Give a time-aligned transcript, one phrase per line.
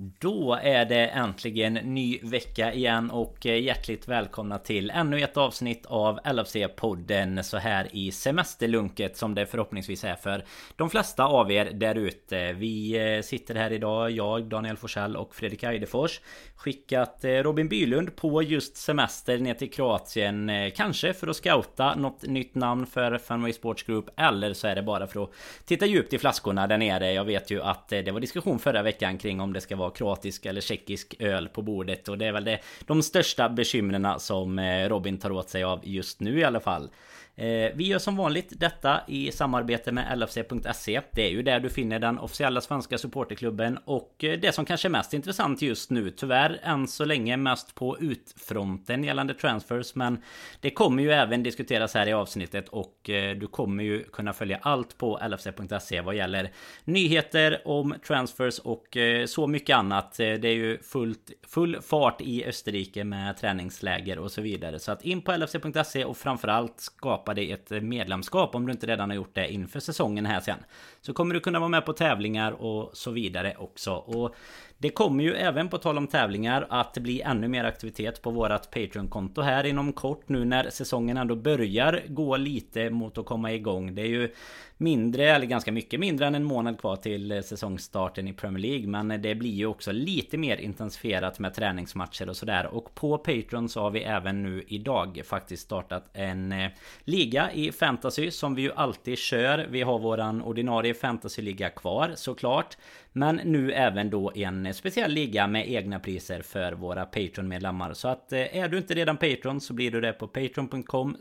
[0.00, 5.86] Då är det äntligen ny vecka igen och eh, hjärtligt välkomna till ännu ett avsnitt
[5.86, 10.44] av LFC-podden så här i semesterlunket som det förhoppningsvis är för
[10.76, 12.52] de flesta av er där ute.
[12.52, 16.20] Vi eh, sitter här idag, jag, Daniel Forsell och Fredrik Eidefors
[16.56, 20.50] skickat eh, Robin Bylund på just semester ner till Kroatien.
[20.76, 24.82] Kanske för att scouta något nytt namn för Fanway Sports Group eller så är det
[24.82, 25.30] bara för att
[25.64, 27.12] titta djupt i flaskorna där nere.
[27.12, 29.94] Jag vet ju att det var diskussion förra veckan kring om det ska vara ha
[29.94, 32.08] kroatisk eller tjeckisk öl på bordet.
[32.08, 35.80] Och det är väl det, de största bekymren som eh, Robin tar åt sig av
[35.82, 36.90] just nu i alla fall.
[37.38, 41.00] Eh, vi gör som vanligt detta i samarbete med LFC.se.
[41.12, 44.88] Det är ju där du finner den officiella svenska supporterklubben och eh, det som kanske
[44.88, 49.94] är mest intressant just nu, tyvärr än så länge mest på utfronten gällande transfers.
[49.94, 50.22] Men
[50.60, 54.58] det kommer ju även diskuteras här i avsnittet och eh, du kommer ju kunna följa
[54.62, 56.50] allt på LFC.se vad gäller
[56.84, 60.16] nyheter om transfers och så mycket annat.
[60.16, 64.78] Det är ju fullt, full fart i Österrike med träningsläger och så vidare.
[64.78, 68.72] Så att in på LFC.se och framförallt skapa skapa dig ett eh, medlemskap om du
[68.72, 70.58] inte redan har gjort det inför säsongen här sen.
[71.00, 73.92] Så kommer du kunna vara med på tävlingar och så vidare också.
[73.92, 74.34] Och
[74.80, 78.70] det kommer ju även på tal om tävlingar att bli ännu mer aktivitet på vårat
[78.70, 83.94] Patreon-konto här inom kort nu när säsongen ändå börjar gå lite mot att komma igång.
[83.94, 84.34] Det är ju
[84.76, 88.86] mindre, eller ganska mycket mindre än en månad kvar till eh, säsongstarten i Premier League.
[88.86, 92.66] Men det blir ju också lite mer intensifierat med träningsmatcher och sådär.
[92.66, 96.70] Och på Patreon så har vi även nu idag faktiskt startat en eh,
[97.04, 99.66] liga i fantasy som vi ju alltid kör.
[99.70, 102.76] Vi har våran ordinarie fantasyliga kvar såklart.
[103.12, 107.92] Men nu även då en speciell liga med egna priser för våra Patreon-medlemmar.
[107.92, 111.16] Så att eh, är du inte redan Patreon så blir du det på patreon.com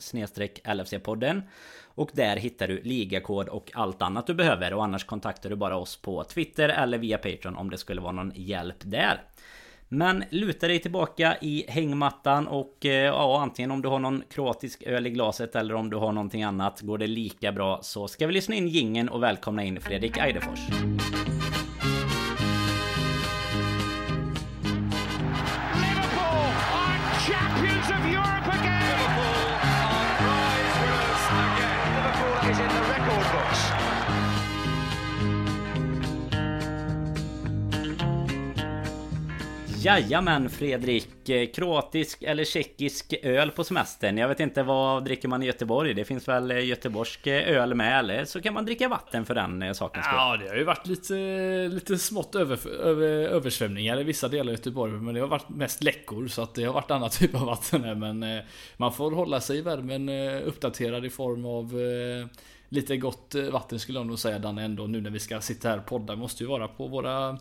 [0.63, 1.41] LFC-podden.
[1.85, 4.73] Och där hittar du ligakod och allt annat du behöver.
[4.73, 8.11] Och annars kontaktar du bara oss på Twitter eller via Patreon om det skulle vara
[8.11, 9.21] någon hjälp där.
[9.89, 14.83] Men luta dig tillbaka i hängmattan och eh, ja, antingen om du har någon kroatisk
[14.83, 18.27] öl i glaset eller om du har någonting annat går det lika bra så ska
[18.27, 20.59] vi lyssna in gingen och välkomna in Fredrik Eidefors.
[39.87, 41.29] Jajamän Fredrik!
[41.29, 44.17] Eh, kroatisk eller tjeckisk öl på semestern.
[44.17, 45.93] Jag vet inte vad dricker man i Göteborg?
[45.93, 49.35] Det finns väl eh, göteborgsk eh, öl med eller så kan man dricka vatten för
[49.35, 50.17] den sakens skull.
[50.17, 51.13] Ja det har ju varit lite,
[51.67, 54.91] lite smått över, över, översvämningar i vissa delar av Göteborg.
[54.91, 57.83] Men det har varit mest läckor så att det har varit annan typ av vatten
[57.83, 57.95] här.
[57.95, 58.41] Men
[58.77, 60.09] man får hålla sig i värmen
[60.43, 61.73] uppdaterad i form av
[62.69, 65.77] lite gott vatten skulle jag nog säga Danne ändå nu när vi ska sitta här
[65.77, 66.15] och podda.
[66.15, 67.37] Måste ju vara på våra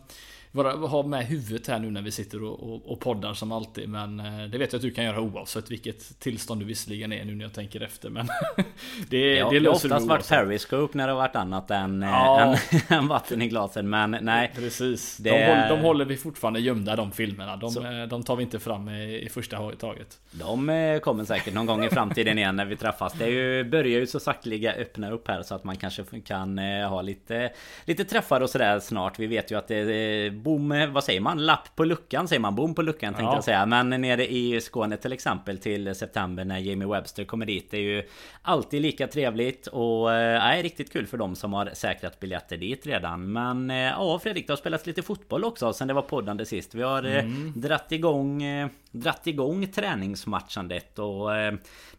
[0.57, 3.89] vara, ha med huvudet här nu när vi sitter och, och, och, poddar som alltid.
[3.89, 7.25] Men eh, det vet jag att du kan göra oavsett vilket tillstånd du visserligen är
[7.25, 8.09] nu när jag tänker efter.
[8.09, 8.27] Men
[9.09, 12.09] det, ja, det löser har oftast varit periscope när det har varit annat än, eh,
[12.09, 12.55] ja.
[12.89, 13.89] än, än vatten i glasen.
[13.89, 14.51] Men nej.
[14.55, 15.17] Precis.
[15.17, 15.29] Det...
[15.29, 17.55] De, håller, de håller vi fortfarande gömda de filmerna.
[17.55, 20.19] De, eh, de tar vi inte fram i, i första taget.
[20.31, 23.13] De kommer säkert någon gång i framtiden igen när vi träffas.
[23.13, 26.57] Det är ju, börjar ju så sakteliga öppna upp här så att man kanske kan
[26.57, 27.51] ha lite,
[27.85, 29.19] lite träffar och sådär snart.
[29.19, 31.45] Vi vet ju att det bom, vad säger man?
[31.45, 32.55] Lapp på luckan säger man.
[32.55, 33.35] Bom på luckan tänkte ja.
[33.35, 33.65] jag säga.
[33.65, 37.71] Men nere i Skåne till exempel till september när Jamie Webster kommer dit.
[37.71, 38.03] Det är ju
[38.41, 43.31] alltid lika trevligt och äh, riktigt kul för dem som har säkrat biljetter dit redan.
[43.31, 46.75] Men äh, ja Fredrik, det har spelats lite fotboll också sen det var poddande sist.
[46.75, 47.53] Vi har mm.
[47.55, 48.43] dratt igång
[48.91, 51.29] dratt igång träningsmatchandet och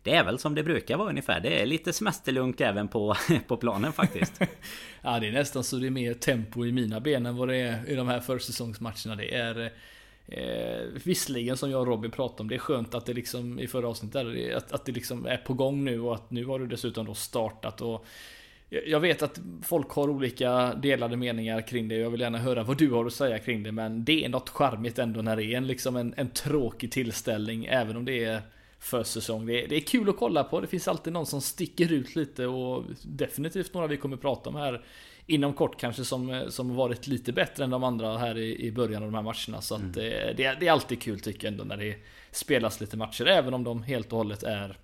[0.02, 1.40] det är väl som det brukar vara ungefär.
[1.40, 3.14] Det är lite semesterlunk även på,
[3.46, 4.40] på planen faktiskt.
[5.02, 7.56] ja, det är nästan så det är mer tempo i mina ben än vad det
[7.56, 9.16] är i de här försäsongsmatcherna.
[9.16, 9.72] Det är
[10.30, 13.66] Eh, visserligen som jag och Robin pratade om, det är skönt att det liksom i
[13.66, 16.66] förra avsnittet att, att det liksom är på gång nu och att nu har du
[16.66, 18.06] dessutom då startat och
[18.86, 21.94] jag vet att folk har olika delade meningar kring det.
[21.94, 23.72] Jag vill gärna höra vad du har att säga kring det.
[23.72, 27.66] Men det är något charmigt ändå när det är en, liksom en, en tråkig tillställning.
[27.66, 28.42] Även om det är
[28.78, 29.46] försäsong.
[29.46, 30.60] Det är, det är kul att kolla på.
[30.60, 34.56] Det finns alltid någon som sticker ut lite och definitivt några vi kommer prata om
[34.56, 34.84] här
[35.28, 39.02] inom kort kanske som, som varit lite bättre än de andra här i, i början
[39.02, 39.60] av de här matcherna.
[39.60, 39.88] Så mm.
[39.88, 41.96] att det, det, är, det är alltid kul tycker jag ändå när det
[42.30, 43.26] spelas lite matcher.
[43.26, 44.76] Även om de helt och hållet är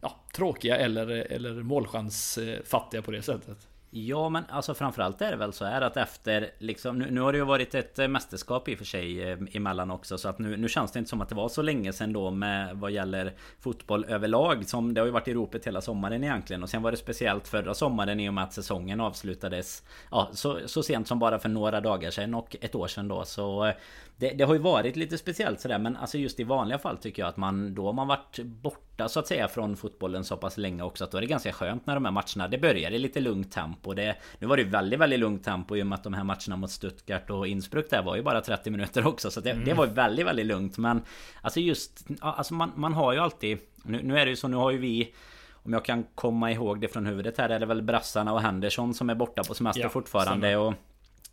[0.00, 3.68] ja, tråkiga eller, eller målchansfattiga på det sättet.
[3.98, 7.32] Ja men alltså framförallt är det väl så här att efter liksom nu, nu har
[7.32, 10.38] det ju varit ett eh, mästerskap i och för sig eh, emellan också så att
[10.38, 12.90] nu, nu känns det inte som att det var så länge sedan då med vad
[12.90, 16.62] gäller fotboll överlag som det har ju varit i ropet hela sommaren egentligen.
[16.62, 20.58] Och sen var det speciellt förra sommaren i och med att säsongen avslutades ja, så,
[20.66, 23.24] så sent som bara för några dagar sedan och ett år sedan då.
[23.24, 23.74] Så eh,
[24.18, 27.22] det, det, har ju varit lite speciellt sådär men alltså just i vanliga fall tycker
[27.22, 30.56] jag att man då har man varit borta så att säga från fotbollen så pass
[30.56, 32.98] länge också att då är det ganska skönt när de här matcherna det börjar i
[32.98, 33.94] lite lugnt tempo.
[33.94, 36.24] Det, Nu var det ju väldigt väldigt lugnt tempo i och med att de här
[36.24, 39.64] matcherna mot Stuttgart och Innsbruck där var ju bara 30 minuter också så det, mm.
[39.64, 40.78] det var ju väldigt väldigt lugnt.
[40.78, 41.02] Men
[41.42, 44.56] Alltså just Alltså man, man har ju alltid nu, nu är det ju så nu
[44.56, 45.14] har ju vi
[45.52, 48.94] om jag kan komma ihåg det från huvudet här är det väl Brassarna och Henderson
[48.94, 50.74] som är borta på semester ja, fortfarande och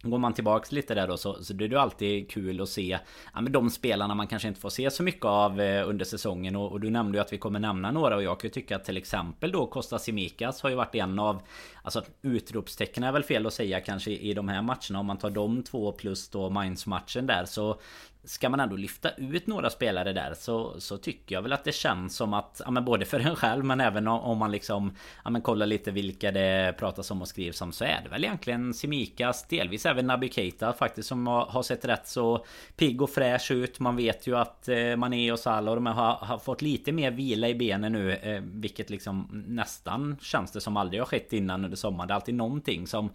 [0.05, 2.99] Går man tillbaks lite där då så, så det är det alltid kul att se
[3.33, 6.55] ja, men De spelarna man kanske inte får se så mycket av eh, under säsongen.
[6.55, 8.75] Och, och, du nämnde ju att vi kommer nämna några och jag kan ju tycka
[8.75, 11.41] att till exempel då Costa Simikas har ju varit en av
[11.85, 14.99] Alltså utropstecken är väl fel att säga kanske i de här matcherna.
[14.99, 17.79] Om man tar de två plus då Mainz matchen där så
[18.25, 21.71] Ska man ändå lyfta ut några spelare där så, så tycker jag väl att det
[21.71, 25.29] känns som att ja, men Både för en själv men även om man liksom ja,
[25.29, 28.73] men kollar lite vilka det pratas om och skrivs om Så är det väl egentligen
[28.73, 33.51] Simikas Delvis även Naby Keita faktiskt som har, har, sett rätt så Pigg och fräsch
[33.51, 33.79] ut.
[33.79, 37.11] Man vet ju att eh, Mané och Salah och de har, har, fått lite mer
[37.11, 41.65] vila i benen nu eh, Vilket liksom nästan känns det som aldrig har skett innan
[41.65, 42.07] under sommaren.
[42.07, 43.09] Det är alltid någonting som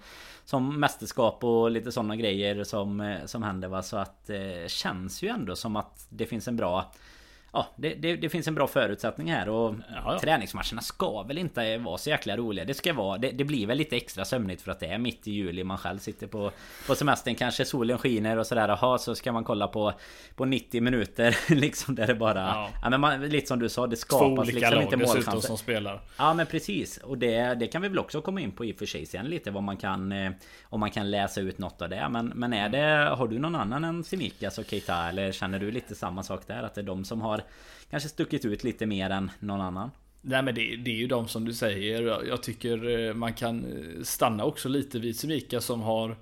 [0.45, 3.83] Som mästerskap och lite sådana grejer som, eh, som händer va?
[3.83, 6.93] Så att eh, känns känns ju ändå som att det finns en bra
[7.59, 10.19] Ja, det, det, det, finns en bra förutsättning här och ja, ja.
[10.19, 12.65] träningsmatcherna ska väl inte vara så jäkla roliga.
[12.65, 15.27] Det ska vara, det, det, blir väl lite extra sömnigt för att det är mitt
[15.29, 15.65] i juli.
[15.65, 16.51] Man själv sitter på,
[16.87, 18.69] på semestern, kanske solen skiner och sådär.
[18.69, 19.93] Jaha, så ska man kolla på,
[20.37, 22.41] på 90 minuter liksom där det bara...
[22.41, 25.49] Ja, ja men man, lite som du sa, det skapas liksom lag, inte målchanser.
[25.49, 26.01] som spelar.
[26.19, 26.97] Ja men precis.
[26.97, 29.27] Och det, det kan vi väl också komma in på i och för sig sen
[29.27, 30.13] lite vad man kan...
[30.13, 30.31] Eh,
[30.63, 32.09] om man kan läsa ut något av det.
[32.09, 33.15] Men, men är det...
[33.17, 35.09] Har du någon annan än Simikas och Keita?
[35.09, 36.63] Eller känner du lite samma sak där?
[36.63, 37.43] Att det är de som har
[37.91, 39.91] kanske stuckit ut lite mer än någon annan.
[40.21, 42.25] Nej men det, det, är ju de som du säger.
[42.29, 46.17] Jag tycker eh, man kan eh, stanna också lite vid Simika som har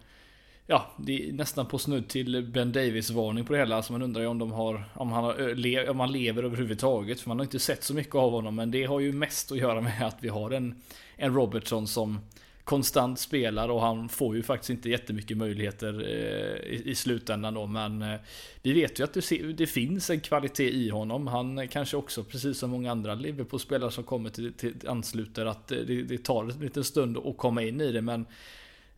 [0.68, 3.82] Ja, det är nästan på snudd till Ben Davis varning på det hela.
[3.82, 7.20] Så man undrar ju om de har Om han, har, eh, om han lever överhuvudtaget.
[7.20, 8.54] För man har inte sett så mycket av honom.
[8.54, 10.74] Men det har ju mest att göra med att vi har en
[11.16, 12.20] En Robertson som
[12.66, 17.66] konstant spelar och han får ju faktiskt inte jättemycket möjligheter eh, i, slutändan då.
[17.66, 18.20] Men eh,
[18.62, 19.14] vi vet ju att
[19.56, 21.26] det, finns en kvalitet i honom.
[21.26, 25.84] Han kanske också, precis som många andra Liverpool-spelare som kommer till, till ansluter, att det,
[25.84, 28.02] det tar en liten stund att komma in i det.
[28.02, 28.26] Men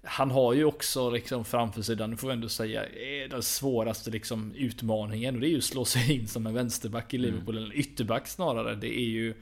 [0.02, 2.82] han har ju också liksom framför sig den, får vi ändå säga,
[3.30, 5.34] den svåraste liksom utmaningen.
[5.34, 7.64] Och det är ju att slå sig in som en vänsterback i Liverpool, mm.
[7.64, 8.74] eller ytterback snarare.
[8.74, 9.34] Det är ju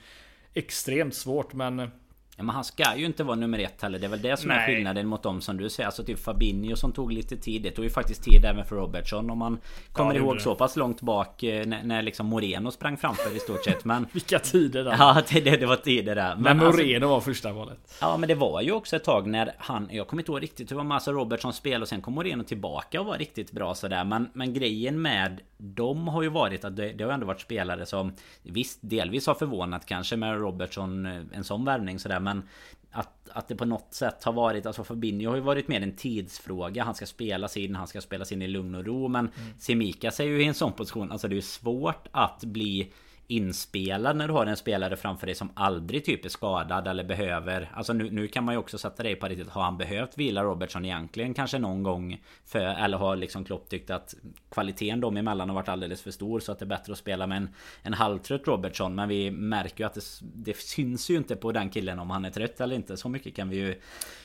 [0.54, 1.90] extremt svårt men
[2.36, 3.98] men han ska ju inte vara nummer ett heller.
[3.98, 4.58] Det är väl det som Nej.
[4.58, 5.86] är skillnaden mot dem som du säger.
[5.86, 7.62] Alltså typ Fabinho som tog lite tid.
[7.62, 9.30] Det tog ju faktiskt tid även för Robertson.
[9.30, 9.58] Om man
[9.92, 13.38] kommer ja, ihåg så pass långt bak eh, när, när liksom Moreno sprang framför i
[13.38, 13.84] stort sett.
[13.84, 14.06] Men...
[14.12, 14.96] Vilka tider där.
[14.98, 16.34] Ja, det, det, var tider där.
[16.34, 17.78] Men, men alltså- Moreno alltså, var första valet.
[18.00, 19.88] Ja, men det var ju också ett tag när han...
[19.90, 22.14] Jag kommer inte ihåg riktigt hur det var med alltså Robertsons spel och sen kom
[22.14, 24.04] Moreno tillbaka och var riktigt bra sådär.
[24.04, 27.86] Men, men grejen med de har ju varit att det, det har ändå varit spelare
[27.86, 28.12] som
[28.42, 32.42] Visst, delvis har förvånat kanske med Robertson eh, En sån värvning sådär men
[32.90, 35.96] att, att det på något sätt har varit Alltså Fabinho har ju varit mer en
[35.96, 39.58] tidsfråga Han ska spelas in, han ska spelas in i lugn och ro Men mm.
[39.58, 42.92] Semikas är ju i en sån position Alltså det är ju svårt att bli
[43.28, 47.70] inspelad när du har en spelare framför dig som aldrig typ är skadad eller behöver.
[47.74, 49.48] Alltså nu, nu kan man ju också sätta dig på riktigt.
[49.48, 51.34] Har han behövt vila Robertson egentligen?
[51.34, 54.14] Kanske någon gång för, Eller har liksom Klopp tyckt att
[54.50, 57.26] Kvaliteten dem emellan har varit alldeles för stor Så att det är bättre att spela
[57.26, 57.48] med en,
[57.82, 58.94] en halvtrött Robertson.
[58.94, 62.24] Men vi märker ju att det, det syns ju inte på den killen om han
[62.24, 62.96] är trött eller inte.
[62.96, 63.80] Så mycket kan vi ju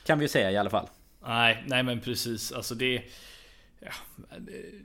[0.06, 0.88] Kan vi ju säga i alla fall.
[1.26, 2.52] Nej, nej men precis.
[2.52, 3.04] Alltså det
[3.84, 3.92] Ja,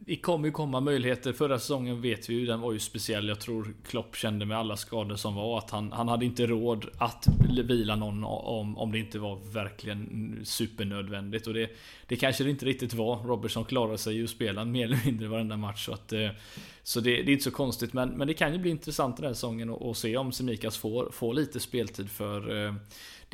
[0.06, 1.32] det kommer ju komma möjligheter.
[1.32, 3.28] Förra säsongen vet vi ju, den var ju speciell.
[3.28, 6.86] Jag tror Klopp kände med alla skador som var att han, han hade inte råd
[6.98, 11.46] att vila någon om, om det inte var verkligen supernödvändigt.
[11.46, 11.70] Och det,
[12.06, 13.16] det kanske det inte riktigt var.
[13.16, 15.86] Robertson klarade sig ju att spela mer eller mindre varenda match.
[15.86, 16.28] Så, att, eh,
[16.82, 17.92] så det, det är inte så konstigt.
[17.92, 21.10] Men, men det kan ju bli intressant den här säsongen att se om Semikas får,
[21.10, 22.74] får lite speltid för eh,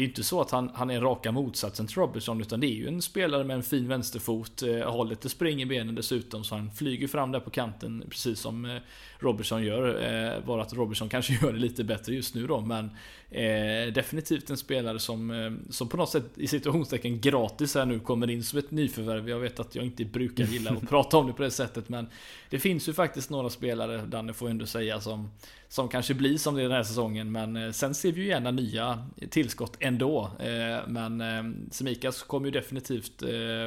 [0.03, 2.75] det är inte så att han, han är raka motsatsen till Robertson utan det är
[2.75, 6.55] ju en spelare med en fin vänsterfot, eh, har lite spring i benen dessutom så
[6.55, 8.77] han flyger fram där på kanten precis som eh,
[9.19, 10.13] Robertson gör.
[10.13, 12.85] Eh, bara att Robertson kanske gör det lite bättre just nu då men
[13.31, 18.01] eh, definitivt en spelare som, eh, som på något sätt i situationstecken gratis här nu
[18.01, 19.29] kommer in som ett nyförvärv.
[19.29, 22.07] Jag vet att jag inte brukar gilla att prata om det på det sättet men
[22.51, 25.31] det finns ju faktiskt några spelare, Danne får jag ändå säga, som
[25.73, 27.33] som kanske blir som det är den här säsongen.
[27.33, 30.31] Men eh, sen ser vi ju gärna nya tillskott ändå.
[30.41, 33.23] Eh, men eh, Semikas kommer ju definitivt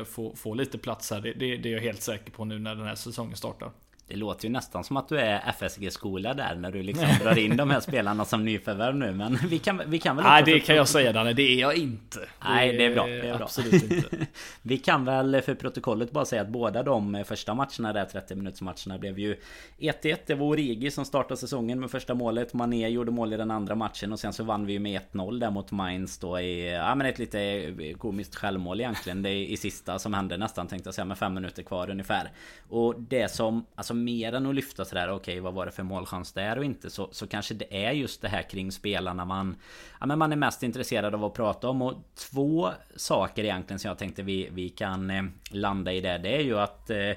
[0.05, 1.21] få, få lite plats här.
[1.21, 3.71] Det, det, det är jag helt säker på nu när den här säsongen startar.
[4.07, 7.57] Det låter ju nästan som att du är FSG-skola där när du liksom drar in
[7.57, 10.75] de här spelarna som nyförvärv nu Men vi kan, vi kan väl Nej det kan
[10.75, 12.19] jag säga Danne, det är jag inte.
[12.45, 13.45] Nej det är bra, det är bra.
[13.45, 14.07] Absolut inte.
[14.61, 18.61] Vi kan väl för protokollet bara säga att båda de första matcherna där 30 minuters
[18.61, 19.35] matcherna blev ju
[19.79, 22.53] 1-1 Det var Origi som startade säsongen med första målet.
[22.53, 25.39] Mané gjorde mål i den andra matchen och sen så vann vi ju med 1-0
[25.39, 29.21] där mot Mainz då i Ja men ett lite komiskt självmål egentligen.
[29.21, 32.31] Det i sista som hände nästan tänkte jag säga med fem minuter kvar ungefär.
[32.69, 35.71] Och det som Alltså Liksom mer än att lyfta sådär okej okay, vad var det
[35.71, 39.25] för målchans där och inte så, så kanske det är just det här kring spelarna
[39.25, 39.55] man
[39.99, 41.81] Ja men man är mest intresserad av att prata om.
[41.81, 41.93] Och
[42.31, 46.41] två saker egentligen som jag tänkte vi, vi kan eh, landa i där Det är
[46.41, 47.11] ju att eh,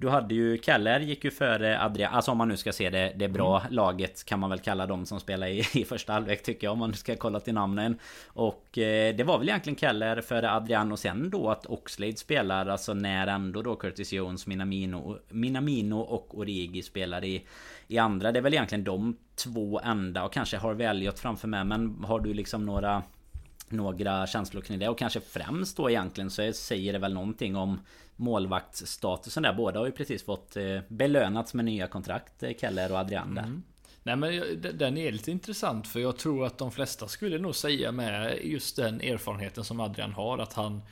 [0.00, 3.12] du hade ju Keller gick ju före Adrian Alltså om man nu ska se det,
[3.16, 3.72] det bra mm.
[3.72, 6.78] laget Kan man väl kalla dem som spelar i, i första halvlek tycker jag Om
[6.78, 10.98] man ska kolla till namnen Och eh, det var väl egentligen Keller före Adrian Och
[10.98, 16.82] sen då att Oxlade spelar Alltså när ändå då Curtis Jones, Minamino, Minamino och Origi
[16.82, 17.46] spelar i
[17.88, 21.64] I andra Det är väl egentligen de två enda Och kanske har Elliot framför mig
[21.64, 23.02] Men har du liksom några
[23.72, 27.80] några känslor kring det och kanske främst då egentligen så säger det väl någonting om
[28.16, 29.52] målvaktsstatusen där.
[29.52, 33.42] Båda har ju precis fått eh, belönats med nya kontrakt, eh, Keller och Adrian där.
[33.42, 33.62] Mm.
[34.02, 37.54] Nej men eh, den är lite intressant för jag tror att de flesta skulle nog
[37.54, 40.82] säga med just den erfarenheten som Adrian har att han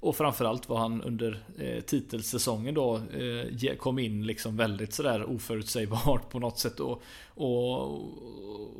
[0.00, 6.30] och framförallt var han under eh, titelsäsongen då eh, kom in liksom väldigt sådär oförutsägbart
[6.30, 7.82] på något sätt och, och,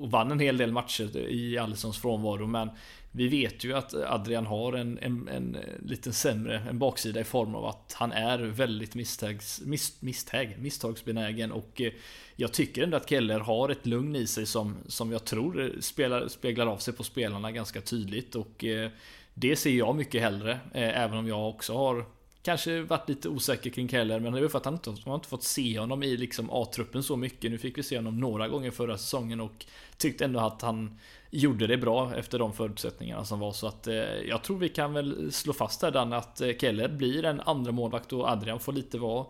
[0.02, 2.46] och vann en hel del matcher i Allisons frånvaro.
[2.46, 2.70] Men
[3.16, 7.54] vi vet ju att Adrian har en, en, en lite sämre en baksida i form
[7.54, 11.92] av att han är väldigt misstags, mis, misstag, misstagsbenägen och eh,
[12.36, 16.28] jag tycker ändå att Keller har ett lugn i sig som, som jag tror spelar,
[16.28, 18.90] speglar av sig på spelarna ganska tydligt och eh,
[19.38, 22.04] det ser jag mycket hellre eh, även om jag också har
[22.42, 25.28] Kanske varit lite osäker kring Keller men det är för att han inte, har inte
[25.28, 27.50] fått se honom i liksom A-truppen så mycket.
[27.50, 29.66] Nu fick vi se honom några gånger förra säsongen och
[29.96, 30.98] tyckte ändå att han
[31.30, 33.52] gjorde det bra efter de förutsättningarna som var.
[33.52, 33.94] Så att eh,
[34.28, 37.72] jag tror vi kan väl slå fast här Dan att eh, Keller blir en andra
[37.72, 39.26] målvakt och Adrian får lite vara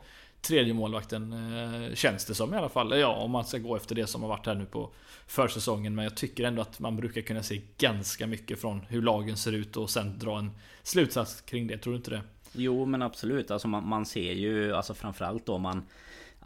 [0.46, 2.98] tredje målvakten eh, Känns det som i alla fall.
[2.98, 4.90] Ja, om man ska gå efter det som har varit här nu på
[5.26, 5.94] försäsongen.
[5.94, 9.52] Men jag tycker ändå att man brukar kunna se ganska mycket från hur lagen ser
[9.52, 10.50] ut och sen dra en
[10.82, 11.78] slutsats kring det.
[11.78, 12.22] Tror du inte det?
[12.52, 13.50] Jo men absolut.
[13.50, 15.82] Alltså man, man ser ju alltså framförallt då man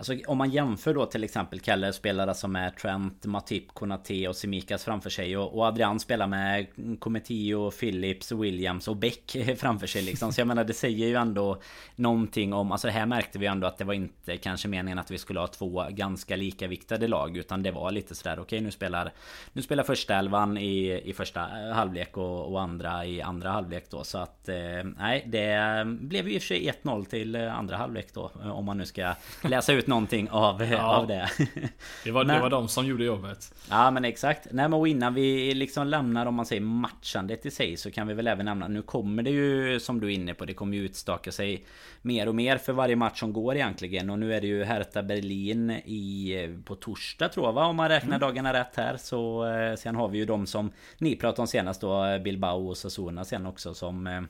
[0.01, 4.37] Alltså om man jämför då till exempel Keller spelare som är Trent, Matip, Konate och
[4.37, 6.67] Semikas framför sig och, och Adrian spelar med
[6.99, 10.33] Cometio, Phillips, Williams och Beck framför sig liksom.
[10.33, 11.61] Så jag menar det säger ju ändå
[11.97, 15.19] någonting om, alltså här märkte vi ändå att det var inte kanske meningen att vi
[15.19, 18.71] skulle ha två ganska lika viktade lag utan det var lite sådär okej okay, nu
[18.71, 19.13] spelar
[19.53, 23.91] Nu spelar första elvan i, i första eh, halvlek och, och andra i andra halvlek
[23.91, 24.57] då så att eh,
[24.99, 28.65] nej det blev ju i och för sig 1-0 till eh, andra halvlek då om
[28.65, 30.97] man nu ska läsa ut någonting av, ja.
[30.97, 31.31] av det.
[32.05, 33.55] Det var, men, det var de som gjorde jobbet.
[33.71, 34.47] Ja men exakt.
[34.51, 38.15] Nej men innan vi liksom lämnar om man säger matchandet i sig så kan vi
[38.15, 40.85] väl även nämna Nu kommer det ju som du är inne på Det kommer ju
[40.85, 41.65] utstaka sig
[42.03, 45.03] Mer och mer för varje match som går egentligen Och nu är det ju Hertha
[45.03, 47.67] Berlin i På torsdag tror jag va?
[47.67, 48.21] Om man räknar mm.
[48.21, 51.81] dagarna rätt här så eh, Sen har vi ju de som Ni pratade om senast
[51.81, 54.21] då Bilbao och Sassona sen också som eh,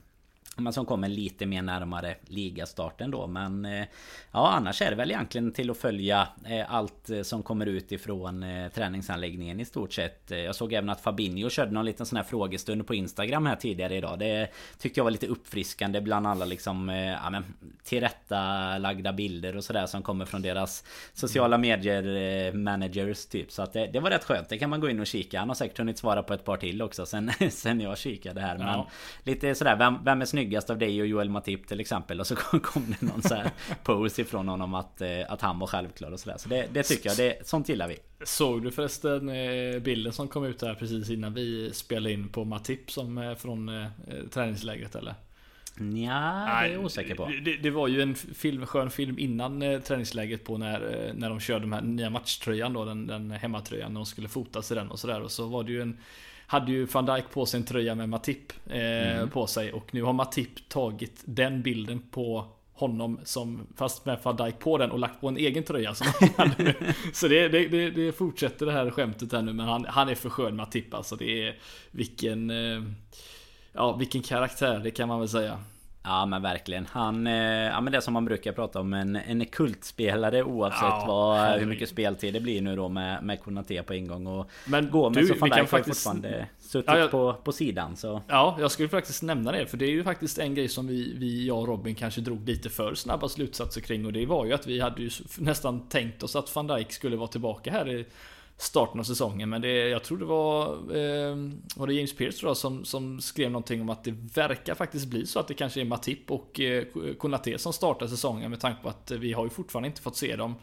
[0.61, 3.27] men som kommer lite mer närmare ligastarten då.
[3.27, 3.85] Men eh,
[4.33, 7.93] Ja annars är det väl egentligen till att följa eh, Allt eh, som kommer ut
[7.93, 8.45] ifrån
[8.75, 10.31] träningsanläggningen i stort sett.
[10.31, 13.97] Jag såg även att Fabinho körde någon liten sån här frågestund på Instagram här tidigare
[13.97, 14.19] idag.
[14.19, 16.89] Det tyckte jag var lite uppfriskande bland alla liksom
[17.23, 17.45] ja, men,
[17.85, 23.53] Tillrättalagda bilder och sådär som kommer från deras Sociala medier managers typ.
[23.53, 24.49] Så att det, det, var rätt skönt.
[24.49, 25.39] Det kan man gå in och kika.
[25.39, 28.59] Han har säkert hunnit svara på ett par till också sen, sen jag kikade här.
[28.59, 28.89] Men ja.
[29.23, 32.21] Lite sådär vem, vem är snyggast av dig och Joel Matip till exempel.
[32.21, 33.51] Och så kom det någon så här
[33.85, 36.37] pose ifrån honom att, eh, att han var självklar och sådär.
[36.39, 37.97] Så det, det tycker jag, det, sånt gillar vi.
[38.25, 42.45] Såg du förresten eh, bilden som kom ut här precis innan vi spelade in på
[42.45, 43.87] Matip som är från eh,
[44.31, 45.15] träningslägret eller?
[45.81, 45.85] Ja,
[46.63, 47.31] det är jag osäker på.
[47.45, 51.29] Det, det, var ju en film, skön film innan eh, träningsläget på när, eh, när
[51.29, 54.75] de körde de här nya matchtröjan då, den, den hemmatröjan, när de skulle fotas i
[54.75, 55.21] den och sådär.
[55.21, 55.99] Och så var det ju en
[56.51, 59.31] hade ju van Dijk på sig en tröja med Matip eh, mm.
[59.31, 59.73] på sig.
[59.73, 64.79] Och nu har Matip tagit den bilden på honom som fast med van Dijk på
[64.79, 66.07] den och lagt på en egen tröja som
[67.13, 70.15] Så det, det, det, det, fortsätter det här skämtet här nu men han, han är
[70.15, 71.17] för skön Matip alltså.
[71.17, 71.59] Det är
[71.91, 72.83] vilken eh,
[73.73, 75.59] Ja vilken karaktär det kan man väl säga
[76.03, 76.87] Ja men verkligen.
[76.87, 81.05] Han, eh, ja men det som man brukar prata om en, en kultspelare oavsett ja,
[81.09, 84.27] vad, hur mycket speltid det blir nu då med, med Konate på ingång.
[84.27, 86.03] Och Men Gomes du, och van Dijk har faktiskt...
[86.03, 89.77] fortfarande suttit ja, jag, på, på sidan så Ja, jag skulle faktiskt nämna det för
[89.77, 92.71] det är ju faktiskt en grej som vi, vi jag och Robin kanske drog lite
[92.71, 96.37] för snabba slutsatser kring och det var ju att vi hade ju nästan tänkt oss
[96.37, 98.07] att van Dijk skulle vara tillbaka här i
[98.61, 99.49] starten av säsongen.
[99.49, 101.37] Men det, jag tror det var, eh,
[101.77, 105.07] var det James Pierce tror jag, som, som skrev någonting om att det verkar faktiskt
[105.07, 106.85] bli så att det kanske är Matip och eh,
[107.19, 110.37] Konate som startar säsongen med tanke på att vi har ju fortfarande inte fått se
[110.37, 110.55] dem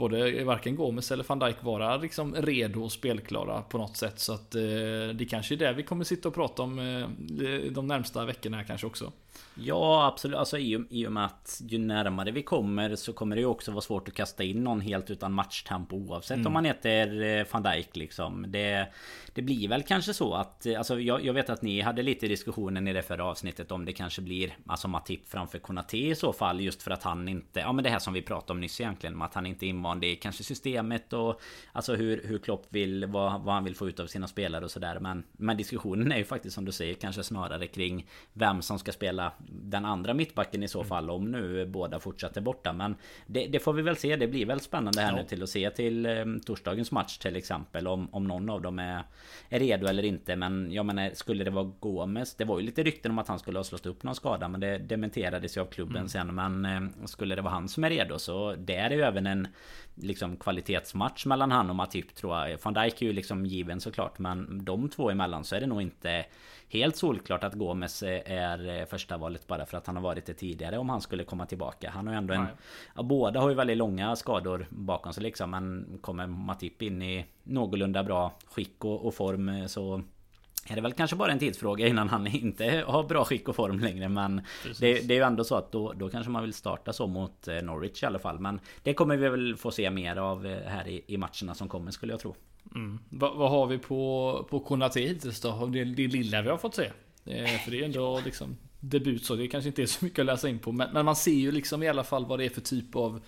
[0.00, 4.18] både eh, varken Gomes eller van Dijk vara liksom redo och spelklara på något sätt.
[4.18, 4.60] Så att eh,
[5.14, 8.64] det kanske är det vi kommer sitta och prata om eh, de närmsta veckorna här
[8.64, 9.12] kanske också.
[9.54, 13.40] Ja absolut, alltså i, i och med att ju närmare vi kommer så kommer det
[13.40, 16.46] ju också vara svårt att kasta in någon helt utan matchtempo oavsett mm.
[16.46, 18.44] om man heter eh, van Dijk liksom.
[18.48, 18.86] Det,
[19.34, 22.28] det blir väl kanske så att, eh, alltså jag, jag, vet att ni hade lite
[22.28, 26.32] diskussionen i det förra avsnittet om det kanske blir alltså Matip framför Konate i så
[26.32, 28.80] fall just för att han inte, ja men det här som vi pratade om nyss
[28.80, 31.40] egentligen, att han inte är invand i kanske systemet och
[31.72, 34.70] alltså hur, hur Klopp vill, vad, vad han vill få ut av sina spelare och
[34.70, 34.98] sådär.
[35.00, 38.92] Men, men diskussionen är ju faktiskt som du säger kanske snarare kring vem som ska
[38.92, 42.72] spela den andra mittbacken i så fall om nu båda fortsätter borta.
[42.72, 42.94] Men
[43.26, 44.16] det, det får vi väl se.
[44.16, 45.16] Det blir väl spännande här ja.
[45.16, 47.86] nu till att se till eh, torsdagens match till exempel.
[47.86, 49.02] Om, om någon av dem är,
[49.48, 50.36] är redo eller inte.
[50.36, 52.34] Men jag menar skulle det vara Gomes.
[52.34, 54.48] Det var ju lite rykten om att han skulle ha slått upp någon skada.
[54.48, 56.08] Men det dementerades ju av klubben mm.
[56.08, 56.34] sen.
[56.34, 59.48] Men eh, skulle det vara han som är redo så det är ju även en
[60.02, 62.58] liksom kvalitetsmatch mellan han och Matip tror jag.
[62.62, 64.18] Van Dijk är ju liksom given såklart.
[64.18, 66.26] Men de två emellan så är det nog inte
[66.68, 70.78] helt solklart att Gomes är första valet bara för att han har varit det tidigare
[70.78, 71.90] om han skulle komma tillbaka.
[71.90, 72.46] Han har ju ändå en...
[72.96, 75.50] Ja, båda har ju väldigt långa skador bakom sig liksom.
[75.50, 80.02] Men kommer Matip in i någorlunda bra skick och, och form så
[80.70, 83.80] är det väl kanske bara en tidsfråga innan han inte har bra skick och form
[83.80, 84.42] längre Men
[84.80, 87.48] det, det, är ju ändå så att då, då kanske man vill starta så mot
[87.48, 88.38] eh, Norwich i alla fall.
[88.38, 91.68] Men det kommer vi väl få se mer av eh, här i, i matcherna som
[91.68, 92.34] kommer skulle jag tro.
[92.74, 92.98] Mm.
[93.08, 95.66] vad, vad har vi på, på Konate hittills då?
[95.66, 96.90] Det, det lilla vi har fått se.
[97.24, 100.26] Eh, För det är ändå liksom debut så det kanske inte är så mycket att
[100.26, 100.72] läsa in på.
[100.72, 103.20] Men, men man ser ju liksom i alla fall vad det är för typ av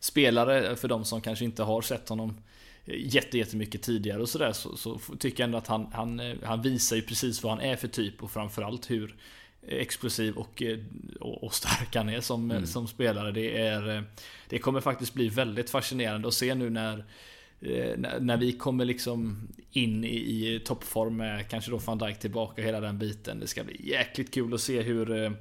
[0.00, 2.36] Spelare för de som kanske inte har sett honom
[2.86, 6.62] jätte, jättemycket tidigare och sådär så, så tycker jag ändå att han, han, eh, han
[6.62, 9.14] visar ju precis vad han är för typ och framförallt hur
[9.68, 10.78] explosiv och, eh,
[11.20, 12.66] och, och stark han är som, mm.
[12.66, 13.32] som spelare.
[13.32, 14.02] Det, är, eh,
[14.48, 17.04] det kommer faktiskt bli väldigt fascinerande att se nu när
[18.20, 22.80] när vi kommer liksom in i, i toppform med kanske då van Dijk tillbaka hela
[22.80, 23.40] den biten.
[23.40, 25.32] Det ska bli jäkligt kul att se hur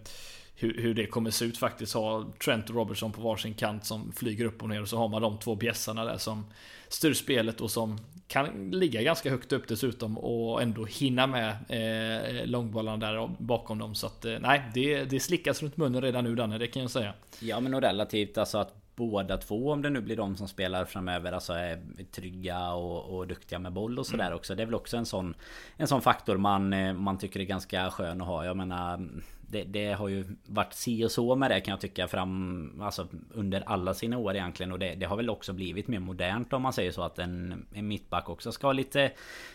[0.55, 1.93] hur, hur det kommer se ut faktiskt.
[1.93, 5.07] Ha Trent och Robertson på varsin kant som flyger upp och ner och så har
[5.07, 6.45] man de två bjässarna där som
[6.87, 12.45] styr spelet och som kan ligga ganska högt upp dessutom och ändå hinna med eh,
[12.45, 13.95] långbollarna där bakom dem.
[13.95, 16.91] Så att eh, nej, det, det slickas runt munnen redan nu Danne, det kan jag
[16.91, 17.13] säga.
[17.39, 20.85] Ja men och relativt alltså att båda två om det nu blir de som spelar
[20.85, 21.79] framöver alltså är
[22.11, 24.35] trygga och, och duktiga med boll och sådär mm.
[24.35, 24.55] också.
[24.55, 25.33] Det är väl också en sån
[25.77, 28.45] En sån faktor man, eh, man tycker är ganska skön att ha.
[28.45, 29.09] Jag menar
[29.53, 33.07] det, det, har ju varit si och så med det kan jag tycka fram Alltså
[33.33, 34.71] under alla sina år egentligen.
[34.71, 37.65] Och det, det, har väl också blivit mer modernt om man säger så att en,
[37.73, 39.11] en mittback också ska ha lite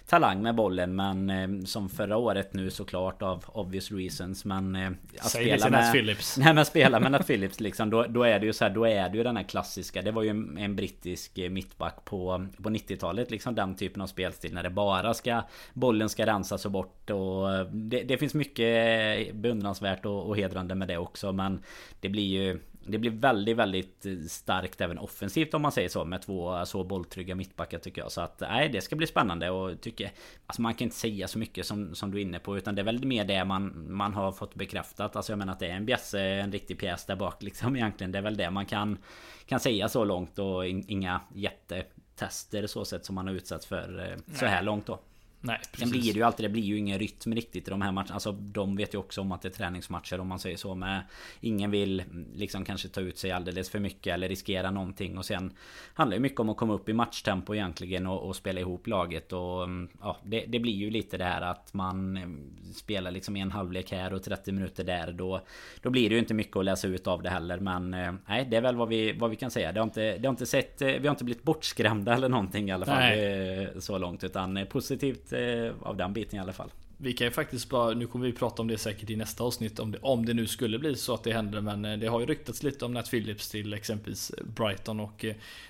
[0.06, 0.96] Talang med bollen.
[0.96, 4.44] Men eh, som förra året nu såklart av obvious reasons.
[4.44, 6.38] Men eh, att Säg spela med Phillips.
[6.38, 8.87] Nej men spela med Nat Phillips liksom då, då är det ju så här, Då
[8.87, 10.02] är det ju den här klassiska.
[10.02, 14.06] Det var ju en, en brittisk eh, mittback på, på 90-talet liksom den typen av
[14.06, 14.54] spelstil.
[14.54, 15.42] När det bara ska
[15.74, 17.11] Bollen ska rensas och bort.
[17.11, 21.62] Och eh, det, det finns mycket beundransvärt beundransvärt och, och hedrande med det också men
[22.01, 26.22] Det blir ju det blir väldigt, väldigt starkt även offensivt om man säger så med
[26.22, 28.12] två så bolltrygga mittbackar tycker jag.
[28.12, 30.11] Så att nej, det ska bli spännande och tycker...
[30.46, 32.83] Alltså man kan inte säga så mycket som, som du är inne på utan det
[32.83, 35.16] är väl mer det man, man har fått bekräftat.
[35.16, 38.12] Alltså jag menar att det är en bjässe, en riktig pjäs där bak liksom egentligen.
[38.12, 38.98] Det är väl det man kan,
[39.46, 44.12] kan säga så långt och in, inga jättetester så sätt som man har utsatts för
[44.12, 44.98] eh, så här långt då.
[45.40, 45.79] Nej, precis.
[45.79, 48.14] Sen blir det ju alltid, det blir ju ingen rytm riktigt i de här matcherna.
[48.14, 50.74] Alltså de vet ju också om att det är träningsmatcher om man säger så.
[50.74, 51.03] Men
[51.40, 52.03] ingen vill
[52.35, 55.18] liksom kanske ta ut sig alldeles för mycket eller riskera någonting.
[55.18, 55.53] Och sen
[55.94, 59.33] handlar det mycket om att komma upp i matchtempo egentligen och, och spela ihop laget.
[59.33, 63.37] Och mm, ja, det, det, blir ju lite det här att man mm, spelar liksom
[63.37, 65.12] en halvlek här och 30 minuter där.
[65.12, 65.40] Då,
[65.83, 67.59] då blir det ju inte mycket att läsa ut av det heller.
[67.59, 69.72] Men eh, nej, det är väl vad vi, vad vi kan säga.
[69.72, 72.72] Det har inte, det har inte sett, vi har inte blivit bortskrämda eller någonting i
[72.72, 72.98] alla fall.
[72.98, 73.62] Nej.
[73.62, 74.24] Eh, så långt.
[74.24, 76.70] Utan positivt lite eh, av den biten i alla fall.
[77.00, 79.78] vi kan ju faktiskt bara, nu kommer vi prata om det säkert i nästa avsnitt
[79.78, 81.60] om det, om det nu skulle bli så att det händer.
[81.60, 85.24] Men eh, det har ju ryktats lite om Nat Phillips till exempelvis eh, Brighton och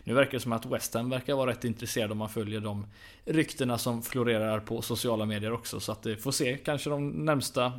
[0.05, 2.87] nu verkar det som att West Ham verkar vara rätt intresserade om man följer de
[3.25, 5.81] ryktena som florerar på sociala medier också.
[5.81, 7.73] Så att vi får se kanske de närmsta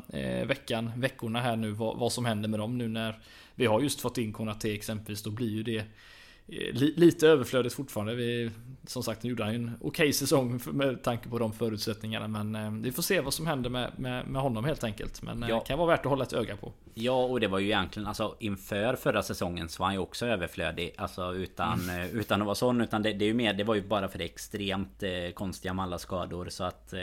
[0.46, 3.20] veckan, veckorna här nu vad, vad som händer med dem nu när
[3.56, 5.24] vi har just fått in Konate exempelvis.
[5.24, 5.86] Då blir ju det
[6.96, 8.16] lite överflödigt fortfarande.
[8.16, 8.52] Vi,
[8.88, 12.28] som sagt, nu gjorde han ju en okej okay säsong med tanke på de förutsättningarna.
[12.28, 15.22] Men eh, vi får se vad som händer med, med, med honom helt enkelt.
[15.22, 15.60] Men eh, ja.
[15.60, 16.74] kan vara värt att hålla ett öga på.
[16.94, 20.26] Ja, och det var ju egentligen alltså inför förra säsongen så var han ju också
[20.26, 20.94] överflödig.
[20.98, 22.10] Alltså utan, mm.
[22.20, 22.82] utan att vara sån.
[22.82, 25.74] Utan det, det, är ju mer, det var ju bara för det extremt eh, konstiga
[25.74, 26.50] med alla skador.
[26.50, 27.00] Så att eh,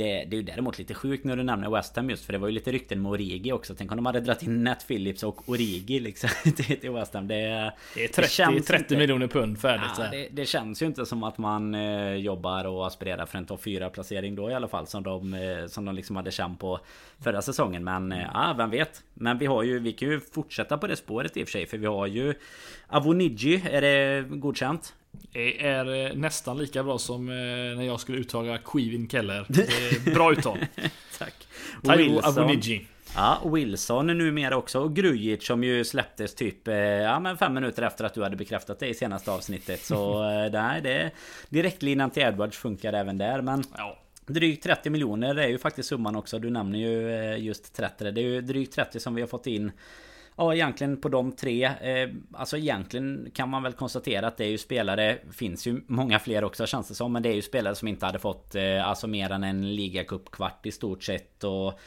[0.00, 2.38] det, det är ju däremot lite sjukt när du nämner West Ham just för det
[2.38, 3.74] var ju lite rykten med Origi också.
[3.74, 7.28] Tänk om de hade dragit in Nat Phillips och Origi liksom till, West Ham.
[7.28, 9.90] Det, det är 30, det 30 miljoner pund färdigt.
[9.98, 13.46] Ja, det, det, känns ju inte som att man eh, jobbar och aspirerar för en
[13.46, 14.86] topp 4 placering då i alla fall.
[14.86, 16.80] Som de, eh, som de liksom hade känt på
[17.24, 17.84] förra säsongen.
[17.84, 19.02] Men eh, ja, vem vet.
[19.14, 21.66] Men vi har ju, vi kan ju fortsätta på det spåret i och för sig.
[21.66, 22.34] För vi har ju
[22.88, 24.94] Avonigi, är det godkänt?
[25.32, 27.34] Är eh, nästan lika bra som eh,
[27.76, 29.46] när jag skulle uttala Quivin Keller.
[30.14, 30.58] Bra uttal.
[31.18, 31.34] Tack.
[31.82, 32.86] Taiwo Avoniji.
[33.14, 34.80] Ja, Wilson numera också.
[34.80, 38.36] Och Grujic som ju släpptes typ eh, ja, men fem minuter efter att du hade
[38.36, 39.84] bekräftat det i senaste avsnittet.
[39.84, 41.10] Så nej, det
[41.48, 43.42] direktlinan till Edwards funkar även där.
[43.42, 43.98] Men ja.
[44.26, 46.38] Drygt 30 miljoner är ju faktiskt summan också.
[46.38, 48.10] Du nämner ju just 30.
[48.10, 49.72] Det är ju drygt 30 som vi har fått in
[50.40, 51.64] Ja egentligen på de tre.
[51.64, 56.18] Eh, Alltså egentligen kan man väl konstatera att det är ju spelare Finns ju många
[56.18, 58.88] fler också känns det som Men det är ju spelare som inte hade fått eh,
[58.88, 61.78] Alltså mer än en ligacupkvart i stort sett och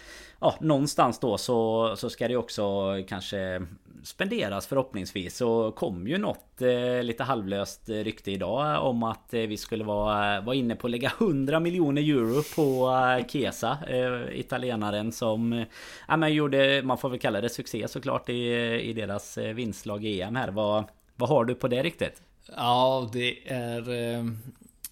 [0.43, 3.61] ja, någonstans då så, så ska det också kanske
[4.03, 5.37] spenderas förhoppningsvis.
[5.37, 10.41] Så kom ju något eh, lite halvlöst rykte idag om att eh, vi skulle vara,
[10.41, 13.77] vara inne på att lägga 100 miljoner euro på eh, Kesa.
[13.87, 15.65] Eh, italienaren som eh,
[16.07, 20.05] ja, men gjorde, man får väl kalla det succé såklart i, i deras eh, vinstlag
[20.05, 20.51] i EM här.
[20.51, 20.83] Vad,
[21.15, 22.21] vad har du på det riktigt?
[22.55, 24.23] Ja, det är eh,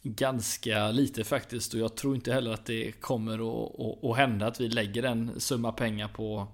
[0.03, 4.47] ganska lite faktiskt och jag tror inte heller att det kommer att, att, att hända
[4.47, 6.47] att vi lägger en summa pengar på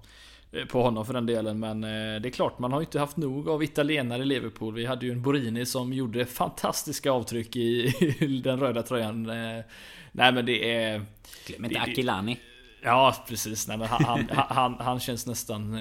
[0.52, 3.16] eh, på honom för den delen men eh, det är klart man har inte haft
[3.16, 4.74] nog av italienare i Liverpool.
[4.74, 7.94] Vi hade ju en Borini som gjorde fantastiska avtryck i,
[8.44, 9.30] den röda tröjan.
[9.30, 9.64] Eh,
[10.12, 11.02] nej men det är...
[11.46, 12.38] Glöm inte Akilani.
[12.82, 15.78] Ja precis, nej, men han, han, han, han känns nästan...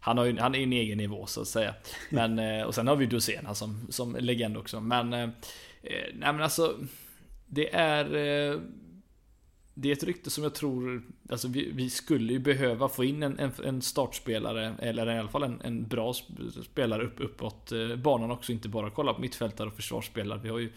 [0.00, 1.74] han, har ju, han är en egen nivå så att säga.
[2.10, 4.80] Men, och sen har vi Dusena som, som legend också.
[4.80, 5.32] Men
[5.84, 6.78] Eh, nej men alltså,
[7.46, 8.14] det är...
[8.14, 8.60] Eh,
[9.76, 13.22] det är ett rykte som jag tror, alltså vi, vi skulle ju behöva få in
[13.22, 16.12] en, en, en startspelare, eller i alla fall en, en bra
[16.64, 20.40] spelare upp, uppåt eh, banan också, inte bara kolla på mittfältare och försvarsspelare.
[20.42, 20.72] Vi har ju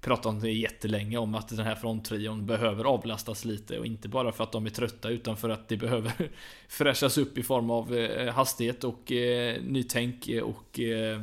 [0.00, 4.32] pratat om det jättelänge om att den här fronttrion behöver avlastas lite och inte bara
[4.32, 6.12] för att de är trötta utan för att det behöver
[6.68, 11.22] fräschas upp i form av eh, hastighet och eh, nytänk och eh,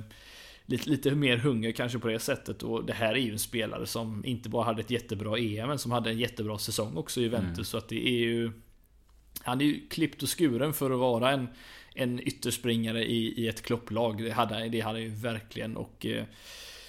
[0.70, 2.64] lite, lite mer hunger kanske på det sättet.
[2.64, 5.80] Och det här är ju en spelare som inte bara hade ett jättebra EM, men
[5.80, 7.58] som hade en jättebra säsong också i Juventus.
[7.58, 7.66] Mm.
[7.66, 8.52] Så att det är ju...
[9.42, 11.48] Han är ju klippt och skuren för att vara en,
[11.96, 14.24] en ytterspringare i, i ett klopplag.
[14.24, 16.24] Det hade, det hade ju verkligen och eh,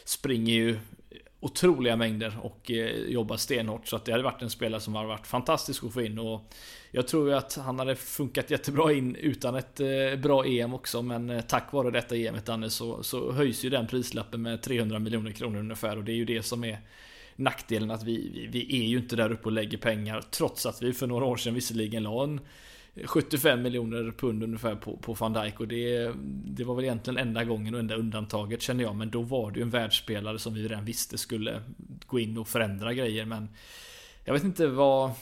[0.04, 0.78] springer ju
[1.40, 3.88] otroliga mängder och eh, jobbar stenhårt.
[3.88, 6.18] Så att det hade varit en spelare som hade varit fantastisk att få in.
[6.18, 6.53] Och
[6.90, 11.03] jag tror ju att han hade funkat jättebra in utan ett eh, bra EM också.
[11.03, 14.98] Men eh, tack vare detta EMet Danne så, så höjs ju den prislappen med 300
[14.98, 15.96] miljoner kronor ungefär.
[15.96, 16.79] Och det är ju det som är
[17.37, 20.22] nackdelen att vi, vi, vi är ju inte där uppe och lägger pengar.
[20.31, 22.40] Trots att vi för några år sedan visserligen la en
[23.05, 26.12] 75 miljoner pund ungefär på, på van Dijk och det,
[26.44, 28.96] det var väl egentligen enda gången och enda undantaget känner jag.
[28.96, 31.62] Men då var det ju en världsspelare som vi redan visste skulle
[32.07, 33.24] gå in och förändra grejer.
[33.24, 33.48] Men
[34.24, 35.12] jag vet inte vad...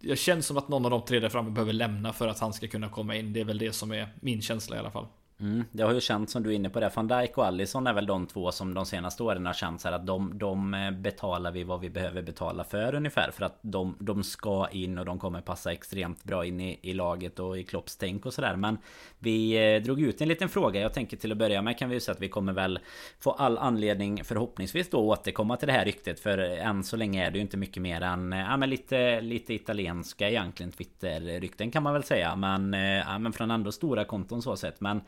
[0.00, 2.52] Jag känner som att någon av de tre där framme behöver lämna för att han
[2.52, 3.32] ska kunna komma in.
[3.32, 5.06] Det är väl det som är min känsla i alla fall.
[5.40, 6.90] Mm, det har ju känts som du är inne på det.
[6.94, 9.92] Van Dijk och Allison är väl de två som de senaste åren har känts här
[9.92, 13.30] att de, de eh, betalar vi vad vi behöver betala för ungefär.
[13.30, 16.92] För att de, de ska in och de kommer passa extremt bra in i, i
[16.92, 18.56] laget och i Klopps tänk och sådär.
[18.56, 18.78] Men
[19.18, 20.80] vi eh, drog ut en liten fråga.
[20.80, 22.78] Jag tänker till att börja med kan vi ju säga att vi kommer väl
[23.20, 26.20] få all anledning förhoppningsvis då återkomma till det här ryktet.
[26.20, 29.20] För än så länge är det ju inte mycket mer än eh, ja, men lite,
[29.20, 32.36] lite italienska egentligen Twitter-rykten kan man väl säga.
[32.36, 32.72] Men,
[33.06, 34.80] ja, men från ändå stora konton så sett.
[34.80, 35.00] Men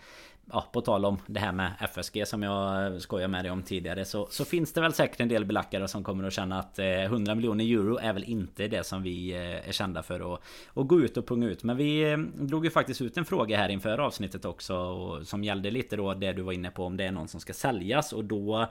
[0.53, 4.05] ja, på tal om det här med FSG som jag skojade med dig om tidigare
[4.05, 6.87] så, så finns det väl säkert en del belackare som kommer att känna att eh,
[6.87, 10.41] 100 miljoner euro är väl inte det som vi eh, är kända för att,
[10.75, 11.63] att gå ut och punga ut.
[11.63, 15.45] Men vi eh, drog ju faktiskt ut en fråga här inför avsnittet också och, som
[15.45, 18.13] gällde lite då det du var inne på om det är någon som ska säljas
[18.13, 18.69] och då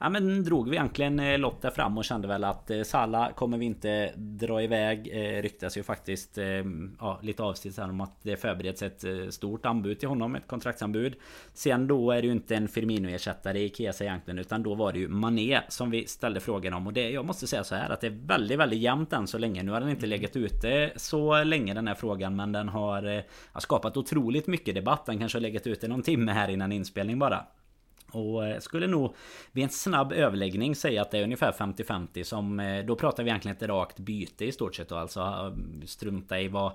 [0.00, 3.58] ja, men drog vi egentligen lott där fram och kände väl att eh, Salla kommer
[3.58, 5.08] vi inte dra iväg.
[5.12, 6.38] Eh, ryktas ju faktiskt
[6.98, 11.14] ja, lite avsides om att det förbereds ett stort anbud till honom, ett kontraktsanbud.
[11.52, 14.98] Sen då är det ju inte en Firmino-ersättare i Kesa egentligen utan då var det
[14.98, 18.00] ju Mané som vi ställde frågan om och det jag måste säga så här att
[18.00, 19.62] det är väldigt, väldigt jämnt än så länge.
[19.62, 23.60] Nu har den inte legat ute så länge den här frågan men den har, har
[23.60, 25.06] skapat otroligt mycket debatt.
[25.06, 27.46] Den kanske har legat ute någon timme här innan inspelning bara.
[28.12, 29.14] Och eh, skulle nog
[29.52, 33.30] vid en snabb överläggning säga att det är ungefär 50-50 som eh, Då pratar vi
[33.30, 36.72] egentligen ett rakt byte i stort sett och alltså eh, strunta i vad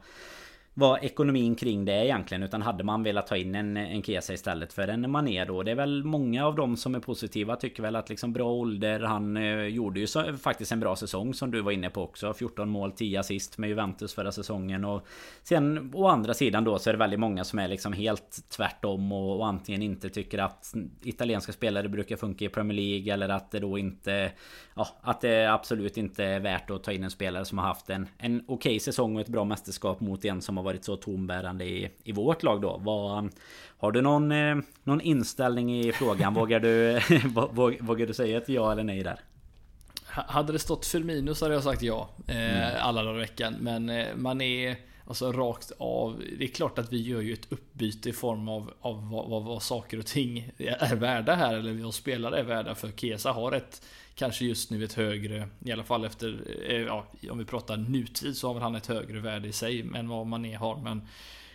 [0.78, 4.34] vad ekonomin kring det är egentligen utan hade man velat ta in en, en Kesa
[4.34, 5.64] istället för en Mané då.
[5.64, 9.00] Det är väl många av dem som är positiva tycker väl att liksom bra ålder.
[9.00, 12.34] Han eh, gjorde ju så, faktiskt en bra säsong som du var inne på också.
[12.34, 14.86] 14 mål, 10 assist med Juventus förra säsongen.
[14.86, 15.08] Och
[15.44, 19.12] sen å andra sidan då så är det väldigt många som är liksom helt tvärtom
[19.12, 23.52] och, och antingen inte tycker att italienska spelare brukar funka i Premier League eller att
[23.52, 24.32] det då inte
[24.76, 27.90] ja, att det absolut inte är värt att ta in en spelare som har haft
[27.90, 30.96] en, en okej okay säsong och ett bra mästerskap mot en som har varit så
[30.96, 32.82] tombärande i, i vårt lag då.
[32.84, 33.30] Vad,
[33.78, 36.34] har du någon, eh, någon inställning i frågan?
[36.40, 37.00] Vågar du,
[37.86, 39.20] vågar du säga ett ja eller nej där?
[40.06, 42.76] Hade det stått Firmino så hade jag sagt ja eh, mm.
[42.82, 43.56] alla dagar i veckan.
[43.60, 44.76] Men eh, man är
[45.08, 46.22] alltså rakt av.
[46.40, 49.44] Det är klart att vi gör ju ett uppbyte i form av, av vad, vad,
[49.44, 51.54] vad saker och ting är värda här.
[51.54, 52.76] Eller vad spelare är värda.
[52.76, 53.82] För Kesa har ett
[54.16, 58.38] kanske just nu ett högre, i alla fall efter, eh, ja, om vi pratar nutid
[58.38, 60.78] så har väl han ett högre värde i sig än vad Mané har.
[60.82, 61.02] Men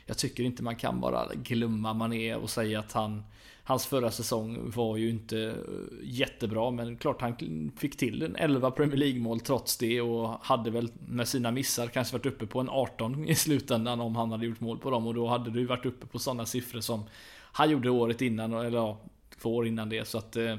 [0.07, 3.23] jag tycker inte man kan bara glömma Mané och säga att han
[3.71, 5.55] Hans förra säsong var ju inte eh,
[6.03, 6.71] jättebra.
[6.71, 10.93] Men klart han fick till en 11 Premier League mål trots det och hade väl
[11.09, 14.61] med sina missar kanske varit uppe på en 18 i slutändan om han hade gjort
[14.61, 15.07] mål på dem.
[15.07, 17.05] Och då hade du varit uppe på sådana siffror som
[17.53, 18.99] han gjorde året innan eller ja,
[19.43, 20.09] två år innan det.
[20.09, 20.57] Så att eh,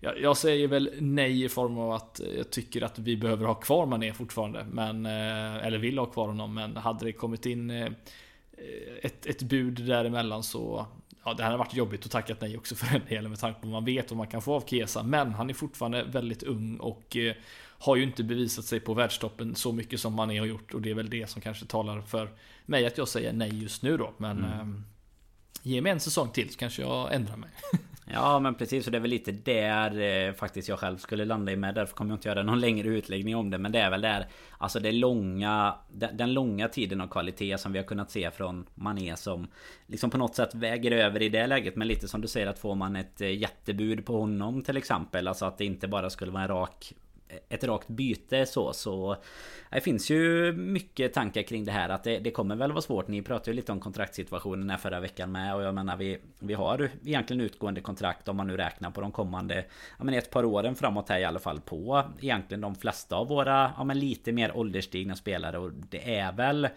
[0.00, 3.54] jag, jag, säger väl nej i form av att jag tycker att vi behöver ha
[3.54, 4.66] kvar Mané fortfarande.
[4.70, 6.54] Men, eh, eller vill ha kvar honom.
[6.54, 7.92] Men hade det kommit in eh,
[9.02, 10.86] ett, ett bud däremellan så
[11.24, 13.66] Ja, det hade varit jobbigt att tacka nej också för den delen med tanke på
[13.66, 15.02] man vet vad man kan få av Kesa.
[15.02, 17.34] Men han är fortfarande väldigt ung och eh,
[17.78, 20.74] har ju inte bevisat sig på världstoppen så mycket som Mané har gjort.
[20.74, 22.30] Och det är väl det som kanske talar för
[22.66, 24.12] mig att jag säger nej just nu då.
[24.16, 24.60] Men mm.
[24.60, 24.80] eh,
[25.62, 27.50] ge mig en säsong till så kanske jag ändrar mig.
[28.12, 31.52] Ja men precis och det är väl lite där eh, faktiskt jag själv skulle landa
[31.52, 31.74] i med.
[31.74, 33.58] Därför kommer jag inte göra någon längre utläggning om det.
[33.58, 34.26] Men det är väl där
[34.58, 38.66] Alltså det långa den, den, långa tiden av kvalitet som vi har kunnat se från
[38.74, 39.48] Mané som
[39.86, 41.76] Liksom på något sätt väger över i det läget.
[41.76, 45.28] Men lite som du säger att får man ett eh, jättebud på honom till exempel.
[45.28, 46.94] Alltså att det inte bara skulle vara en rak
[47.48, 49.16] ett rakt byte så så
[49.70, 53.08] Det finns ju mycket tankar kring det här att det, det kommer väl vara svårt.
[53.08, 56.54] Ni pratade ju lite om kontraktssituationen här förra veckan med och jag menar vi Vi
[56.54, 59.64] har egentligen utgående kontrakt om man nu räknar på de kommande
[59.98, 63.28] Ja men ett par åren framåt här i alla fall på Egentligen de flesta av
[63.28, 65.58] våra Ja men lite mer ålderstigna spelare.
[65.58, 66.68] Och det är väl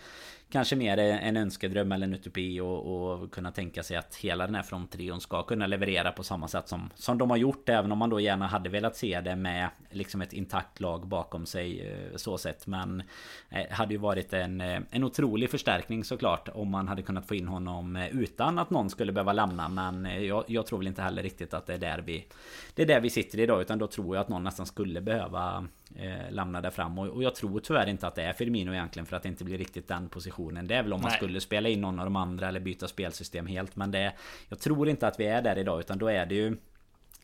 [0.54, 4.56] kanske mer en önskedröm eller en utopi och, och kunna tänka sig att hela den
[4.56, 7.70] här fronttrion ska kunna leverera på samma sätt som, som de har gjort.
[7.70, 11.46] Även om man då gärna hade velat se det med liksom ett intakt lag bakom
[11.46, 12.68] sig eh, så sett.
[12.68, 13.04] Men
[13.50, 17.36] eh, hade ju varit en, eh, en otrolig förstärkning såklart om man hade kunnat få
[17.36, 19.70] in honom utan att någon skulle behöva lämna.
[19.70, 22.28] Men jag, jag tror väl inte heller riktigt att det är där vi
[22.76, 25.68] Det är där vi sitter idag utan då tror jag att någon nästan skulle behöva
[25.96, 26.98] eh, lämna där fram.
[26.98, 29.43] Och, och, jag tror tyvärr inte att det är Firmino egentligen för att det inte
[29.43, 30.67] blir riktigt den positionen.
[30.67, 31.17] Det är väl om man Nej.
[31.17, 33.76] skulle spela in någon av de andra eller byta spelsystem helt.
[33.76, 34.13] Men det
[34.50, 36.58] Jag tror inte att vi är där idag utan då är det ju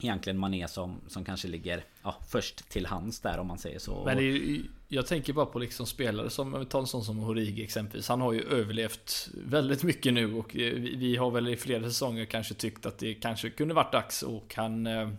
[0.01, 4.03] Egentligen Mané som, som kanske ligger ja, först till hands där om man säger så.
[4.05, 8.07] Men är, jag tänker bara på liksom spelare som, ta en sån som Horigi exempelvis.
[8.09, 11.83] Han har ju överlevt väldigt mycket nu och eh, vi, vi har väl i flera
[11.83, 15.09] säsonger kanske tyckt att det kanske kunde varit dags och han eh,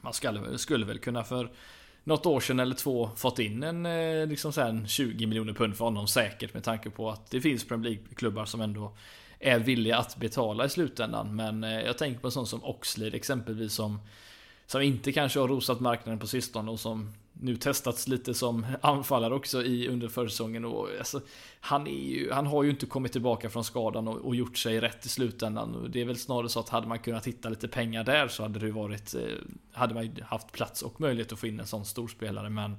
[0.00, 1.50] Man skulle, skulle väl kunna för
[2.04, 5.76] något år sedan eller två fått in en eh, liksom så här, 20 miljoner pund
[5.76, 8.92] för honom säkert med tanke på att det finns Premier League-klubbar som ändå
[9.38, 11.36] är villiga att betala i slutändan.
[11.36, 14.00] Men eh, jag tänker på en sån som Oxlade exempelvis som
[14.66, 19.34] som inte kanske har rosat marknaden på sistone och som nu testats lite som anfallare
[19.34, 20.64] också i under försäsongen.
[20.64, 21.20] Och, alltså,
[21.60, 24.80] han, är ju, han har ju inte kommit tillbaka från skadan och, och, gjort sig
[24.80, 25.90] rätt i slutändan.
[25.92, 28.58] Det är väl snarare så att hade man kunnat hitta lite pengar där så hade
[28.58, 29.20] det varit eh,
[29.72, 32.76] Hade man ju haft plats och möjlighet att få in en sån storspelare men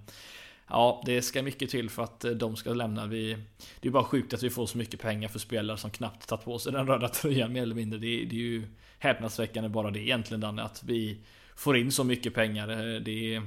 [0.67, 3.05] Ja, det ska mycket till för att eh, de ska lämna.
[3.05, 3.37] Vi,
[3.79, 6.45] det är bara sjukt att vi får så mycket pengar för spelare som knappt tagit
[6.45, 7.99] på sig den röda tröjan mer eller mindre.
[7.99, 8.67] Det, det är ju
[8.99, 11.17] häpnadsväckande bara det egentligen Danne, att vi
[11.55, 12.69] får in så mycket pengar.
[12.69, 13.41] Eh, det,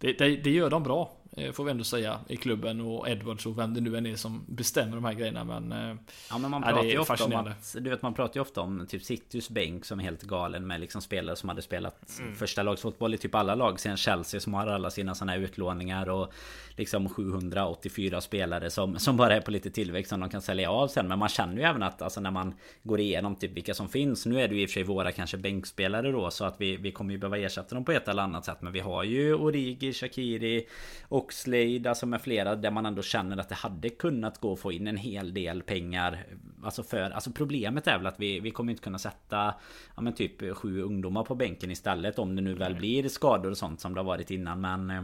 [0.00, 1.10] det, det, det gör de bra.
[1.36, 4.16] Eh, får vi ändå säga, i klubben och Edwards och vem det nu än är
[4.16, 5.44] som bestämmer de här grejerna.
[5.44, 5.96] Men, eh,
[6.30, 8.86] ja, men man pratar ju ofta om att, du vet, man pratar ju ofta om
[8.86, 12.34] typ Citys bänk som är helt galen med liksom spelare som hade spelat mm.
[12.34, 13.80] första lagsfotboll i typ alla lag.
[13.80, 16.32] Sen Chelsea som har alla sina sådana här utlåningar och
[16.80, 20.88] liksom 784 spelare som, som bara är på lite tillväxt som de kan sälja av
[20.88, 21.08] sen.
[21.08, 24.26] Men man känner ju även att alltså när man går igenom typ vilka som finns.
[24.26, 26.76] Nu är det ju i och för sig våra kanske bänkspelare då så att vi,
[26.76, 28.62] vi kommer ju behöva ersätta dem på ett eller annat sätt.
[28.62, 30.66] Men vi har ju Origi, Shakiri,
[31.08, 34.72] Oxlade, alltså med flera där man ändå känner att det hade kunnat gå att få
[34.72, 36.24] in en hel del pengar.
[36.64, 39.54] Alltså för, alltså problemet är väl att vi, vi kommer inte kunna sätta
[39.96, 43.58] ja men typ sju ungdomar på bänken istället om det nu väl blir skador och
[43.58, 44.60] sånt som det har varit innan.
[44.60, 45.02] Men eh,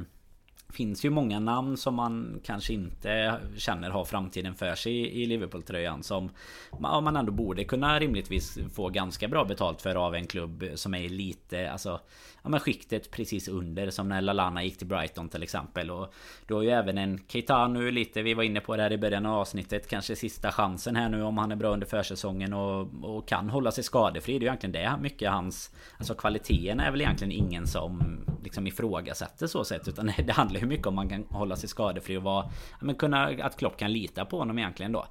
[0.68, 6.02] finns ju många namn som man kanske inte känner har framtiden för sig i Liverpool-tröjan
[6.02, 6.30] som
[6.80, 11.08] man ändå borde kunna rimligtvis få ganska bra betalt för av en klubb som är
[11.08, 12.00] lite, alltså
[12.42, 15.90] ja, men skiktet precis under som när Lalana gick till Brighton till exempel.
[15.90, 16.14] Och
[16.46, 18.98] du har ju även en Keita nu lite, vi var inne på det här i
[18.98, 19.88] början av avsnittet.
[19.88, 23.70] Kanske sista chansen här nu om han är bra under försäsongen och, och kan hålla
[23.70, 24.32] sig skadefri.
[24.32, 25.74] Det är ju egentligen det mycket hans...
[25.98, 29.88] Alltså kvaliteten är väl egentligen ingen som liksom ifrågasätter så sett.
[29.88, 32.50] Utan det handlar ju mycket om man kan hålla sig skadefri och vara...
[32.80, 35.06] Men kunna, att Klopp kan lita på honom egentligen då.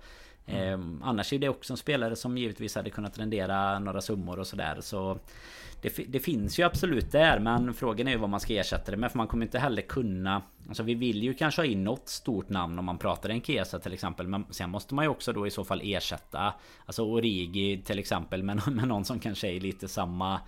[0.45, 1.01] Mm.
[1.01, 4.47] Eh, annars är det också en spelare som givetvis hade kunnat rendera några summor och
[4.47, 4.77] sådär.
[4.81, 5.19] Så
[5.81, 8.97] det, det, finns ju absolut där men frågan är ju vad man ska ersätta det
[8.97, 12.09] med för man kommer inte heller kunna Alltså vi vill ju kanske ha in något
[12.09, 15.33] stort namn om man pratar en Kesa till exempel Men sen måste man ju också
[15.33, 16.53] då i så fall ersätta
[16.85, 20.39] Alltså Origi till exempel med, med någon som kanske är lite samma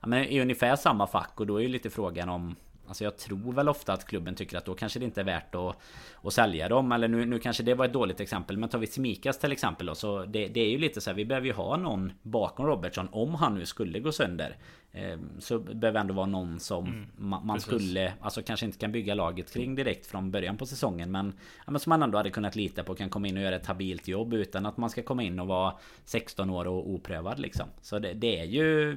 [0.00, 3.16] ja, men i ungefär samma fack och då är ju lite frågan om Alltså jag
[3.16, 5.76] tror väl ofta att klubben tycker att då kanske det inte är värt att,
[6.22, 6.92] att sälja dem.
[6.92, 8.58] Eller nu, nu kanske det var ett dåligt exempel.
[8.58, 9.94] Men tar vi Smikas till exempel då.
[9.94, 11.14] Så det, det är ju lite så här.
[11.14, 13.08] Vi behöver ju ha någon bakom Robertson.
[13.12, 14.56] Om han nu skulle gå sönder.
[14.92, 18.92] Eh, så behöver ändå vara någon som mm, man, man skulle Alltså kanske inte kan
[18.92, 21.32] bygga laget kring direkt från början på säsongen men,
[21.66, 23.66] ja, men Som man ändå hade kunnat lita på kan komma in och göra ett
[23.66, 27.66] habilt jobb Utan att man ska komma in och vara 16 år och oprövad liksom
[27.82, 28.96] Så det, det är ju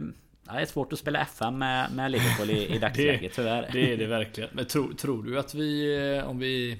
[0.55, 3.69] det är svårt att spela FM med, med Liverpool i, i dagsläget tyvärr.
[3.73, 4.49] Det är det verkligen.
[4.53, 6.77] Men tro, tror du att vi, eh, om vi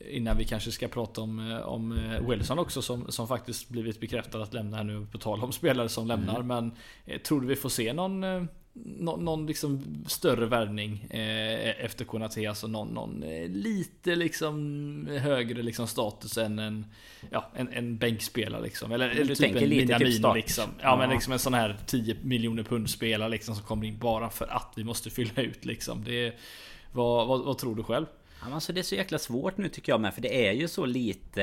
[0.00, 4.00] Innan vi kanske ska prata om, eh, om eh, Wilson också som, som faktiskt blivit
[4.00, 6.40] bekräftad att lämna här nu på tal om spelare som lämnar.
[6.40, 6.46] Mm.
[6.46, 6.72] Men
[7.22, 12.66] tror du vi får se någon någon, någon liksom större värvning eh, efter Konate, alltså
[12.66, 16.86] någon, någon eh, lite liksom högre liksom status än en,
[17.30, 18.92] ja, en, en bänkspelare liksom.
[18.92, 20.36] Eller, eller typ en lite typ start.
[20.36, 20.70] liksom.
[20.78, 23.98] Ja, ja, men liksom en sån här 10 miljoner pund spelare liksom som kommer in
[23.98, 26.04] bara för att vi måste fylla ut liksom.
[26.04, 26.34] Det,
[26.92, 28.06] vad, vad, vad tror du själv?
[28.52, 30.86] Alltså det är så jäkla svårt nu tycker jag med för det är ju så
[30.86, 31.40] lite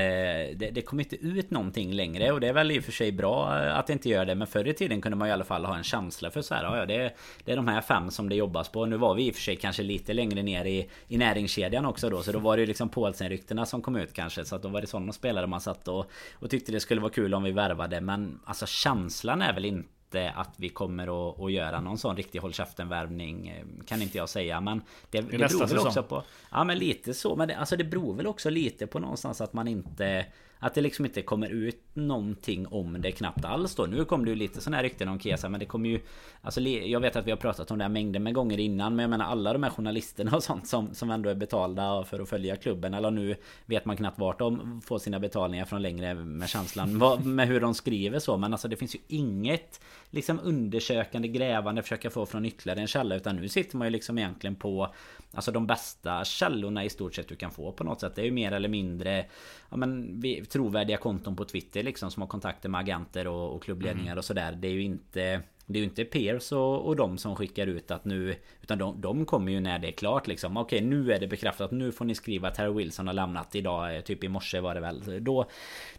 [0.54, 3.12] det, det kommer inte ut någonting längre och det är väl i och för sig
[3.12, 5.44] bra eh, att det inte gör det Men förr i tiden kunde man i alla
[5.44, 8.28] fall ha en känsla för så här, ja, det, det är de här fem som
[8.28, 8.86] det jobbas på.
[8.86, 12.10] Nu var vi i och för sig kanske lite längre ner i, i näringskedjan också
[12.10, 14.68] då Så då var det ju liksom Paulsen-ryktena som kom ut kanske Så att då
[14.68, 17.52] var det sådana spelare man satt och, och tyckte det skulle vara kul om vi
[17.52, 21.98] värvade Men alltså känslan är väl inte inte att vi kommer att, att göra någon
[21.98, 22.52] sån riktig håll
[22.88, 26.64] värvning eh, Kan inte jag säga men Det, det, det beror väl också på Ja
[26.64, 29.68] men lite så men det, alltså det beror väl också lite på någonstans att man
[29.68, 30.26] inte
[30.62, 33.82] att det liksom inte kommer ut någonting om det knappt alls då.
[33.82, 36.00] Nu kom det ju lite sådana här rykten om Kesa men det kommer ju...
[36.42, 39.02] Alltså jag vet att vi har pratat om det här mängder med gånger innan men
[39.02, 42.28] jag menar alla de här journalisterna och sånt som, som ändå är betalda för att
[42.28, 42.94] följa klubben.
[42.94, 47.48] Eller nu vet man knappt vart de får sina betalningar från längre med känslan med
[47.48, 48.36] hur de skriver så.
[48.36, 53.14] Men alltså det finns ju inget liksom undersökande, grävande, försöka få från ytterligare en källa.
[53.14, 54.94] Utan nu sitter man ju liksom egentligen på
[55.34, 58.14] Alltså de bästa källorna i stort sett du kan få på något sätt.
[58.14, 59.26] Det är ju mer eller mindre
[59.70, 64.12] ja, men, trovärdiga konton på Twitter liksom som har kontakter med agenter och, och klubbledningar
[64.12, 64.18] mm.
[64.18, 64.52] och sådär.
[64.52, 67.90] Det är ju inte det är ju inte Peers och, och de som skickar ut
[67.90, 71.20] att nu Utan de, de kommer ju när det är klart liksom Okej nu är
[71.20, 74.28] det bekräftat Nu får ni skriva att Harry Wilson har lämnat idag eh, Typ i
[74.28, 75.46] morse var det väl Då,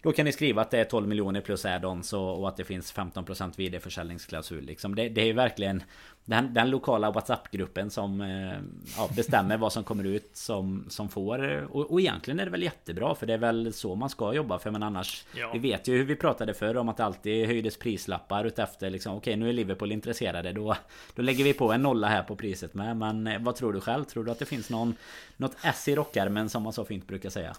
[0.02, 2.63] då kan ni skriva att det är 12 miljoner plus add-ons och, och, att det
[2.63, 5.84] finns 15% vidareförsäljningsklausul liksom det, det är ju verkligen
[6.26, 8.58] den, den lokala WhatsApp-gruppen som eh,
[8.98, 12.64] ja, bestämmer vad som kommer ut som, som får och, och egentligen är det väl
[12.64, 15.50] jättebra för det är väl så man ska jobba för men annars ja.
[15.54, 19.16] Vi vet ju hur vi pratade förr om att det alltid höjdes prislappar utefter liksom
[19.16, 20.76] Okej nu är Liverpool intresserade då
[21.16, 23.82] Då lägger vi på en nolla här på priset med Men eh, vad tror du
[23.82, 24.04] själv?
[24.04, 24.96] Tror du att det finns någon
[25.38, 27.56] Något S i rockärmen som man så fint brukar säga?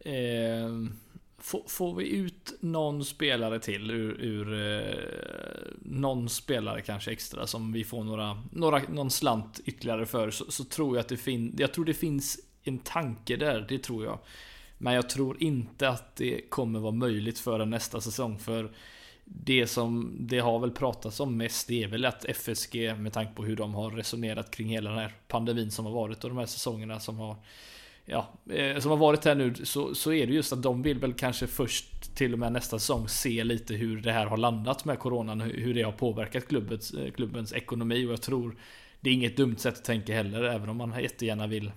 [0.00, 0.70] Eh,
[1.66, 4.94] Får, vi ut någon spelare till ur, ur eh,
[5.82, 10.64] någon spelare kanske extra som vi får några, några någon slant ytterligare för så, så
[10.64, 11.54] tror jag att det finns.
[11.58, 14.18] Jag tror det finns en tanke där, det tror jag.
[14.78, 18.38] Men jag tror inte att det kommer vara möjligt för nästa säsong.
[18.38, 18.70] För
[19.24, 23.34] det som det har väl pratats om mest det är väl att FSG med tanke
[23.34, 26.38] på hur de har resonerat kring hela den här pandemin som har varit och de
[26.38, 27.36] här säsongerna som har
[28.06, 30.98] Ja, eh, som har varit här nu så, så är det just att de vill
[30.98, 34.84] väl kanske först till och med nästa säsong se lite hur det här har landat
[34.84, 38.06] med coronan, hur det har påverkat klubbens, eh, klubbens ekonomi.
[38.06, 38.56] Och jag tror
[39.00, 41.72] det är inget dumt sätt att tänka heller, även om man jättegärna vill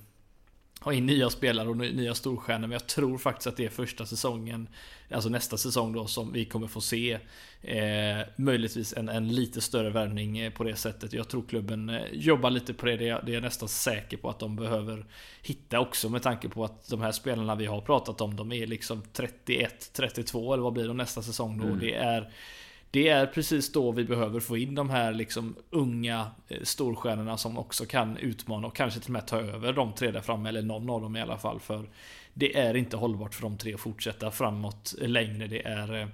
[0.88, 2.68] ha in nya spelare och nya storstjärnor.
[2.68, 4.70] Men jag tror faktiskt att det är första säsongen,
[5.12, 7.20] alltså nästa säsong då, som vi kommer få se
[7.62, 11.14] eh, möjligtvis en, en lite större värvning eh, på det sättet.
[11.14, 12.98] Jag tror klubben eh, jobbar lite på det.
[12.98, 15.06] Det är, det är jag nästan säker på att de behöver
[15.42, 18.68] hitta också med tanke på att de här spelarna vi har pratat om, de är
[18.68, 21.66] liksom 31, 32 eller vad blir de nästa säsong då?
[21.66, 21.80] Mm.
[21.80, 22.32] Det är
[22.92, 27.58] det är precis då vi behöver få in de här liksom unga eh, storstjärnorna som
[27.58, 30.62] också kan utmana och kanske till och med ta över de tre där framme, eller
[30.62, 31.60] någon av dem i alla fall.
[31.60, 31.90] För
[32.34, 35.48] det är inte hållbart för de tre att fortsätta framåt eh, längre.
[35.48, 36.08] Det är eh,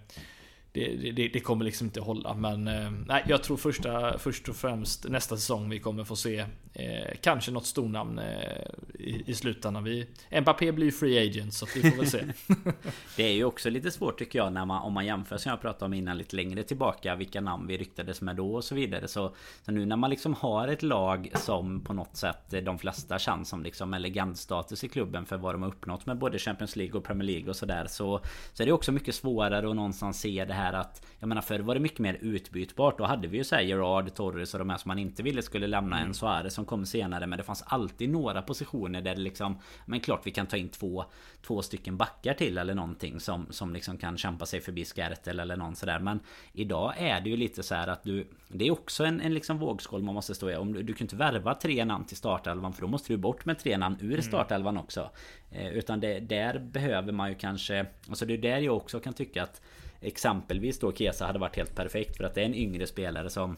[0.74, 2.34] det, det, det, kommer liksom inte hålla.
[2.34, 6.46] Men eh, nej, jag tror första, först och främst nästa säsong vi kommer få se
[6.74, 8.62] eh, kanske något stornamn eh,
[9.00, 9.84] i, i slutändan.
[9.84, 10.08] Vi,
[10.42, 12.24] Mbappé blir free agent så vi får väl se.
[13.18, 15.62] det är ju också lite svårt tycker jag när man, om man jämför som jag
[15.62, 17.16] pratade om innan lite längre tillbaka.
[17.16, 19.08] Vilka namn vi ryktades med då och så vidare.
[19.08, 23.20] Så, så nu när man liksom har ett lag som på något sätt de flesta
[23.20, 26.98] känns som liksom legendstatus i klubben för vad de har uppnått med både Champions League
[26.98, 27.86] och Premier League och sådär.
[27.90, 28.22] Så,
[28.54, 31.42] så är det också mycket svårare att någonstans se det här här att Jag menar
[31.42, 32.98] förr var det mycket mer utbytbart.
[32.98, 35.68] Då hade vi ju såhär Gerard, Torres och de här som man inte ville skulle
[35.68, 36.08] lämna mm.
[36.08, 37.28] en Suarez som kom senare.
[37.28, 40.70] Men det fanns alltid några positioner där det liksom Men klart vi kan ta in
[40.70, 41.06] två
[41.48, 45.56] Två stycken backar till eller någonting som, som liksom kan kämpa sig förbi Skertel eller
[45.58, 46.00] någon sådär.
[46.00, 46.20] Men
[46.54, 50.04] Idag är det ju lite så att du Det är också en, en liksom vågskål
[50.04, 50.56] man måste stå i.
[50.56, 53.46] Om du, du kan inte värva tre namn till startelvan För då måste du bort
[53.46, 54.22] med tre namn ur mm.
[54.22, 55.10] startelvan också.
[55.52, 59.14] Eh, Utan det, där behöver man ju kanske Alltså det är där jag också kan
[59.14, 59.62] tycka att
[60.04, 63.58] Exempelvis då Kesa hade varit helt perfekt för att det är en yngre spelare som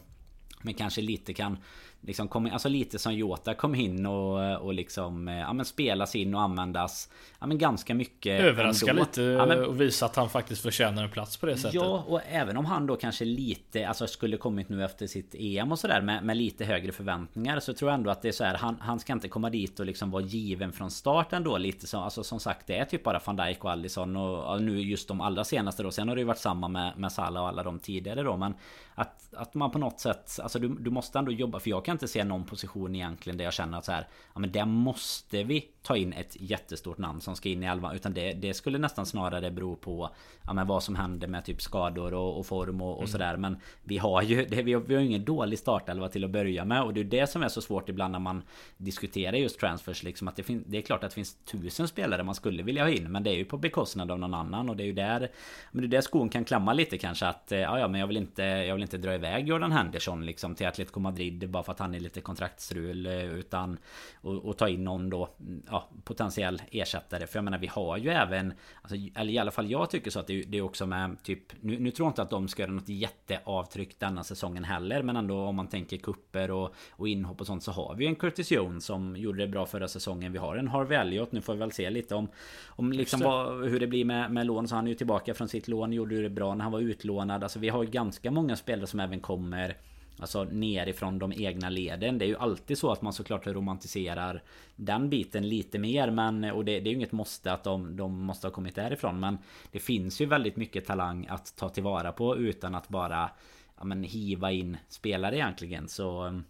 [0.62, 1.58] men kanske lite kan
[2.00, 6.34] liksom kom, alltså lite som Jota kom in och, och liksom ja, men spelas in
[6.34, 7.08] och användas
[7.40, 9.02] ja, men ganska mycket Överraska ändå.
[9.02, 12.04] lite ja, men, och visa att han faktiskt förtjänar en plats på det sättet Ja
[12.08, 15.78] och även om han då kanske lite Alltså skulle kommit nu efter sitt EM och
[15.78, 18.54] sådär med, med lite högre förväntningar Så tror jag ändå att det är så här
[18.54, 21.98] han, han ska inte komma dit och liksom vara given från start ändå lite så
[21.98, 25.08] Alltså som sagt det är typ bara van Dijk och Alisson och, och nu just
[25.08, 27.62] de allra senaste då Sen har det ju varit samma med, med Salah och alla
[27.62, 28.54] de tidigare då men
[28.98, 31.92] att, att man på något sätt Alltså du, du måste ändå jobba För jag kan
[31.92, 35.42] inte se någon position egentligen där jag känner att så här Ja men där måste
[35.42, 38.78] vi ta in ett jättestort namn som ska in i elvan Utan det, det skulle
[38.78, 40.10] nästan snarare bero på
[40.42, 43.08] Ja men vad som händer med typ skador och, och form och, och mm.
[43.08, 46.30] sådär Men vi har ju det, vi, har, vi har ingen dålig startelva till att
[46.30, 48.42] börja med Och det är det som är så svårt ibland när man
[48.76, 52.22] Diskuterar just transfers liksom att det, fin, det är klart att det finns tusen spelare
[52.22, 54.76] man skulle vilja ha in Men det är ju på bekostnad av någon annan och
[54.76, 55.30] det är ju där
[55.72, 58.16] Men det är där skon kan klamma lite kanske att Ja ja men jag vill
[58.16, 61.78] inte Jag vill inte dra iväg Jordan Henderson liksom till Atletico Madrid bara för att
[61.78, 63.78] han är lite kontraktstrul eh, utan
[64.20, 65.28] och, och ta in någon då
[65.70, 67.26] ja, potentiell ersättare.
[67.26, 70.20] För jag menar vi har ju även alltså, Eller i alla fall jag tycker så
[70.20, 72.62] att det, det är också med typ nu, nu tror jag inte att de ska
[72.62, 75.02] göra något jätteavtryck denna säsongen heller.
[75.02, 78.16] Men ändå om man tänker kupper och, och inhopp och sånt så har vi en
[78.16, 80.32] Curtis Jones som gjorde det bra förra säsongen.
[80.32, 81.32] Vi har en Harvey Elliot.
[81.32, 82.28] Nu får vi väl se lite om
[82.66, 84.68] om liksom vad, hur det blir med, med lån.
[84.68, 85.92] Så han är ju tillbaka från sitt lån.
[85.92, 87.42] Gjorde det bra när han var utlånad.
[87.42, 89.76] Alltså vi har ganska många spelare som även kommer
[90.18, 92.18] Alltså nerifrån de egna leden.
[92.18, 94.42] Det är ju alltid så att man såklart romantiserar
[94.76, 96.10] den biten lite mer.
[96.10, 99.20] Men, och det, det är ju inget måste att de, de måste ha kommit därifrån.
[99.20, 99.38] Men
[99.72, 103.30] det finns ju väldigt mycket talang att ta tillvara på utan att bara
[103.78, 105.88] ja, men, hiva in spelare egentligen.
[105.88, 106.40] Så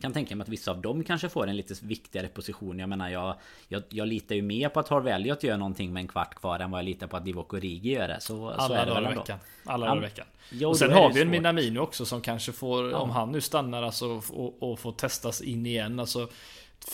[0.00, 2.78] kan tänka mig att vissa av dem kanske får en lite viktigare position.
[2.78, 3.34] Jag menar jag,
[3.68, 6.60] jag, jag litar ju mer på att Harvey Elliot gör någonting med en kvart kvar
[6.60, 8.20] än vad jag litar på att Divock Origi gör det.
[8.20, 9.38] Så, Alla så är det dagar i veckan.
[9.64, 10.26] Alla dagar i veckan.
[10.50, 12.98] Jo, och sen har vi en Minamino också som kanske får, ja.
[12.98, 16.00] om han nu stannar alltså och, och får testas in igen.
[16.00, 16.28] Alltså,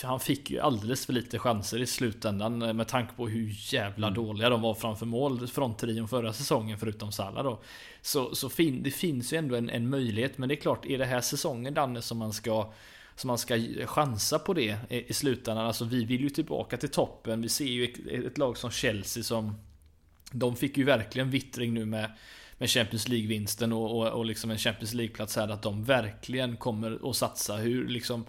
[0.02, 4.24] han fick ju alldeles för lite chanser i slutändan med tanke på hur jävla mm.
[4.24, 7.61] dåliga de var framför mål från trion förra säsongen förutom Salah då.
[8.02, 10.98] Så, så fin, det finns ju ändå en, en möjlighet men det är klart, är
[10.98, 12.72] det här säsongen Danne som man ska
[13.16, 15.66] så man ska chansa på det i slutändan.
[15.66, 17.42] Alltså vi vill ju tillbaka till toppen.
[17.42, 19.54] Vi ser ju ett, ett lag som Chelsea som
[20.32, 22.10] de fick ju verkligen vittring nu med,
[22.58, 25.48] med Champions League-vinsten och, och, och liksom en Champions League-plats här.
[25.48, 27.56] Att de verkligen kommer att satsa.
[27.56, 28.24] Hur liksom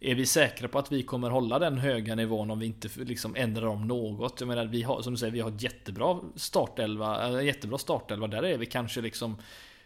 [0.00, 3.36] är vi säkra på att vi kommer hålla den höga nivån om vi inte liksom
[3.36, 4.40] ändrar om något?
[4.40, 8.26] Jag menar, vi har som du säger, vi har ett jättebra startelva, jättebra startelva.
[8.26, 9.36] Där är vi kanske liksom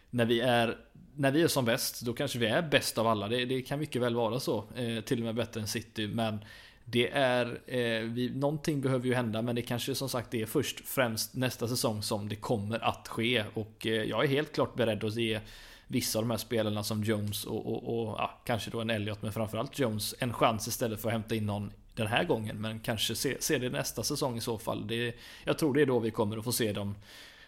[0.09, 0.77] när vi är
[1.15, 3.27] när vi är som bäst, då kanske vi är bäst av alla.
[3.27, 4.63] Det, det kan mycket väl vara så.
[4.75, 6.07] Eh, till och med bättre än City.
[6.07, 6.39] Men
[6.85, 10.87] det är, eh, vi, någonting behöver ju hända men det kanske som sagt är först
[10.87, 13.43] främst nästa säsong som det kommer att ske.
[13.53, 15.39] Och eh, jag är helt klart beredd att ge
[15.87, 19.21] vissa av de här spelarna som Jones och, och, och ja, kanske då en Elliot
[19.21, 22.61] men framförallt Jones en chans istället för att hämta in någon den här gången.
[22.61, 24.87] Men kanske se, se det nästa säsong i så fall.
[24.87, 26.95] Det, jag tror det är då vi kommer att få se dem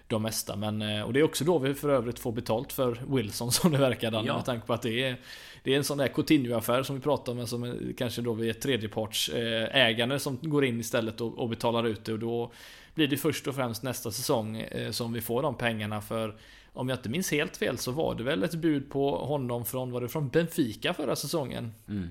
[0.10, 0.56] de mesta.
[0.56, 3.72] Men, eh, och det är också då vi för övrigt får betalt för Wilson som
[3.72, 4.36] det verkar Danne, ja.
[4.36, 5.16] med tanke på att det är
[5.64, 8.50] Det är en sån där Coutinho-affär som vi pratar om, men som kanske då vi
[8.50, 12.52] är tredjeparts eh, som går in istället och, och betalar ut det och då
[12.94, 16.36] blir det först och främst nästa säsong eh, som vi får de pengarna för
[16.74, 19.92] om jag inte minns helt fel så var det väl ett bud på honom från,
[19.92, 21.74] var det från Benfica förra säsongen?
[21.88, 22.10] Mm.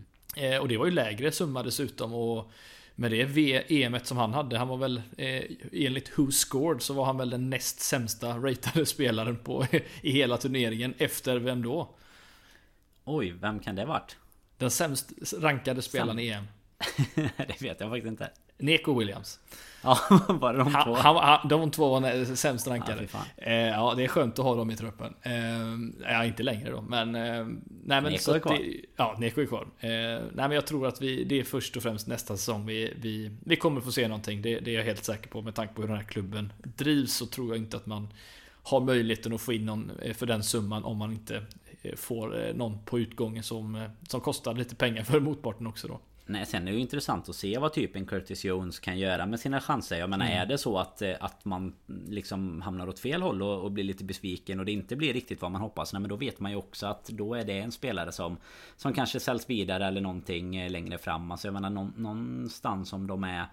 [0.61, 2.51] Och det var ju lägre summa dessutom och
[3.01, 5.42] med det EMet som han hade, han var väl eh,
[5.72, 9.66] enligt Who Scored så var han väl den näst sämsta ratade spelaren på
[10.03, 10.94] i hela turneringen.
[10.99, 11.94] Efter vem då?
[13.05, 14.16] Oj, vem kan det varit?
[14.57, 16.44] Den sämst rankade spelaren Sam i EM.
[17.36, 18.30] det vet jag faktiskt inte.
[18.59, 19.41] Neko Williams.
[19.83, 19.99] Ja,
[20.41, 20.95] bara de två?
[20.95, 23.09] Han, han, de två var sämst rankade.
[23.13, 25.15] Ja, eh, ja, det är skönt att ha dem i truppen.
[25.23, 27.15] Eh, ja, inte längre då, men...
[27.15, 27.47] Eh,
[27.85, 28.59] nej, men Neko är kvar.
[28.59, 29.67] Det, ja, Neko är kvar.
[29.81, 32.95] Eh, nej, men jag tror att vi, det är först och främst nästa säsong vi,
[32.97, 34.43] vi, vi kommer få se någonting.
[34.43, 35.43] Det, det är jag helt säker på.
[35.43, 38.09] Med tanke på hur den här klubben drivs så tror jag inte att man
[38.63, 41.43] har möjligheten att få in någon eh, för den summan om man inte
[41.83, 46.01] eh, får någon på utgången som, som kostar lite pengar för motparten också då.
[46.31, 49.41] Nej, sen är det ju intressant att se vad typen Curtis Jones kan göra med
[49.41, 49.99] sina chanser.
[49.99, 50.39] Jag menar, mm.
[50.39, 51.74] är det så att, eh, att man
[52.09, 55.43] liksom hamnar åt fel håll och, och, blir lite besviken och det inte blir riktigt
[55.43, 55.93] vad man hoppas.
[55.93, 58.37] Nej, men då vet man ju också att då är det en spelare som
[58.76, 61.31] Som kanske säljs vidare eller någonting eh, längre fram.
[61.31, 63.47] Alltså jag menar någonstans om de är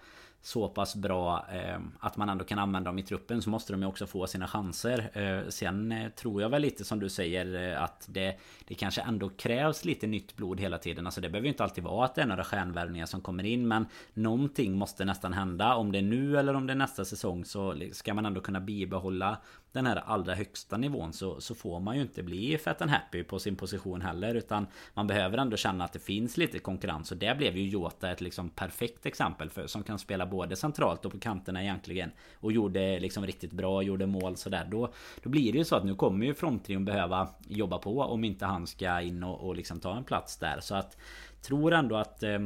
[0.46, 3.82] så pass bra eh, att man ändå kan använda dem i truppen så måste de
[3.82, 5.10] ju också få sina chanser.
[5.14, 9.02] Eh, sen eh, tror jag väl lite som du säger eh, att det, det kanske
[9.02, 11.06] ändå krävs lite nytt blod hela tiden.
[11.06, 13.68] Alltså det behöver ju inte alltid vara att det är några stjärnvärvningar som kommer in
[13.68, 15.76] men någonting måste nästan hända.
[15.76, 18.60] Om det är nu eller om det är nästa säsong så ska man ändå kunna
[18.60, 19.38] bibehålla
[19.76, 23.24] den här allra högsta nivån så, så får man ju inte bli fett and happy
[23.24, 27.18] på sin position heller utan man behöver ändå känna att det finns lite konkurrens och
[27.18, 31.12] där blev ju Jota ett liksom perfekt exempel för som kan spela både centralt och
[31.12, 32.12] på kanterna egentligen.
[32.40, 34.68] Och gjorde liksom riktigt bra, gjorde mål sådär.
[34.72, 34.90] Då,
[35.24, 38.46] då blir det ju så att nu kommer ju fronttrion behöva jobba på om inte
[38.46, 40.60] han ska in och, och liksom ta en plats där.
[40.60, 40.98] Så att
[41.42, 42.40] tror ändå att eh,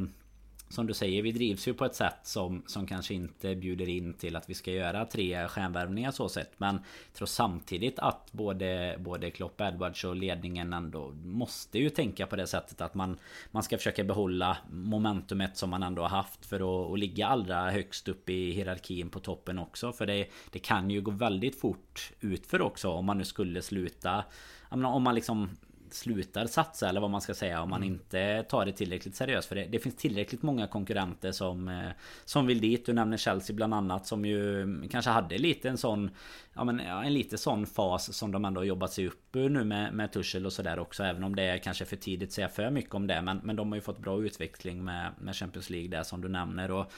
[0.70, 4.13] som du säger, vi drivs ju på ett sätt som, som kanske inte bjuder in
[4.13, 6.59] till att vi ska göra tre stjärnvärvningar så sett.
[6.59, 12.28] Men jag tror samtidigt att både, både Klopp, Edwards och ledningen ändå måste ju tänka
[12.28, 13.17] på det sättet att man,
[13.51, 17.72] man ska försöka behålla momentumet som man ändå har haft för att, att ligga allra
[17.72, 19.93] högst upp i hierarkin på toppen också.
[19.93, 24.24] För det, det kan ju gå väldigt fort utför också om man nu skulle sluta
[24.72, 25.49] menar, om man liksom
[25.93, 27.93] slutar satsa eller vad man ska säga om man mm.
[27.93, 29.47] inte tar det tillräckligt seriöst.
[29.47, 31.89] För det, det, finns tillräckligt många konkurrenter som eh,
[32.25, 32.85] Som vill dit.
[32.85, 36.11] Du nämner Chelsea bland annat som ju kanske hade lite en sån
[36.53, 40.11] Ja men en lite sån fas som de ändå jobbat sig upp nu med, med
[40.11, 41.03] Tuchel och sådär också.
[41.03, 43.21] Även om det är kanske för tidigt att säga för mycket om det.
[43.21, 46.27] Men, men de har ju fått bra utveckling med, med Champions League där som du
[46.27, 46.71] nämner.
[46.71, 46.91] Och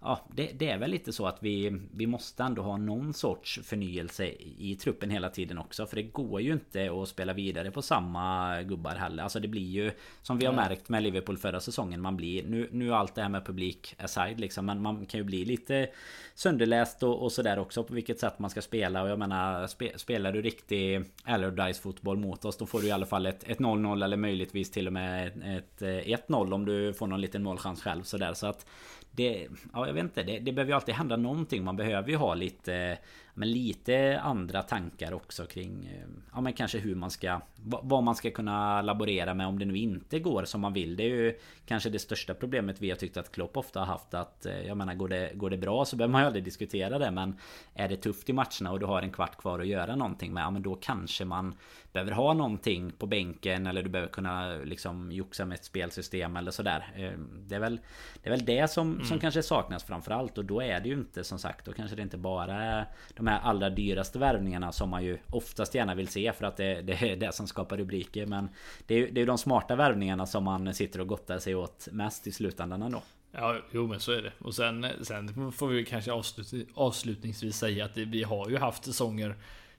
[0.00, 3.60] Ja, det, det, är väl lite så att vi, vi måste ändå ha någon sorts
[3.62, 4.26] förnyelse
[4.58, 5.86] i truppen hela tiden också.
[5.86, 9.22] För det går ju inte att spela vidare på samma gubbar heller.
[9.22, 9.90] Alltså det blir ju
[10.22, 12.00] som vi har märkt med Liverpool förra säsongen.
[12.00, 14.66] Man blir nu, nu allt det här med publik aside liksom.
[14.66, 15.88] Men man kan ju bli lite
[16.34, 19.02] sönderläst och, och sådär också på vilket sätt man ska spela.
[19.02, 22.90] Och jag menar spe, spelar du riktig Allardyce fotboll mot oss då får du i
[22.90, 25.26] alla fall ett 0-0 eller möjligtvis till och med
[25.56, 28.34] ett 1-0 om du får någon liten målchans själv sådär.
[28.34, 28.66] Så att
[29.12, 30.22] det, ja, jag vet inte.
[30.22, 31.64] Det, det behöver ju alltid hända någonting.
[31.64, 32.98] Man behöver ju ha lite
[33.38, 38.14] men lite andra tankar också kring eh, Ja men kanske hur man ska Vad man
[38.14, 40.96] ska kunna laborera med om det nu inte går som man vill.
[40.96, 44.14] Det är ju Kanske det största problemet vi har tyckt att Klopp ofta har haft
[44.14, 46.98] att eh, Jag menar går det, går det bra så behöver man ju aldrig diskutera
[46.98, 47.10] det.
[47.10, 47.36] Men
[47.74, 50.42] Är det tufft i matcherna och du har en kvart kvar att göra någonting med
[50.42, 51.54] Ja men då kanske man
[51.92, 56.50] Behöver ha någonting på bänken eller du behöver kunna liksom joxa med ett spelsystem eller
[56.50, 56.92] sådär.
[56.96, 57.80] Eh, Det är väl
[58.22, 59.04] Det är väl det som, mm.
[59.04, 62.02] som kanske saknas framförallt och då är det ju inte som sagt Då kanske det
[62.02, 62.86] inte bara är
[63.16, 66.82] de här allra dyraste värvningarna som man ju oftast gärna vill se för att det,
[66.82, 68.26] det är det som skapar rubriker.
[68.26, 68.48] Men
[68.86, 71.88] det är ju det är de smarta värvningarna som man sitter och gottar sig åt
[71.92, 73.02] mest i slutändan ändå.
[73.32, 74.32] Ja, jo men så är det.
[74.38, 79.36] Och sen, sen får vi kanske avslut, avslutningsvis säga att vi har ju haft säsonger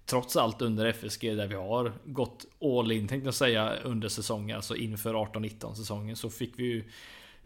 [0.09, 4.55] Trots allt under FSG där vi har gått all in tänkte jag säga under säsongen,
[4.55, 6.83] alltså inför 18-19 säsongen så fick vi ju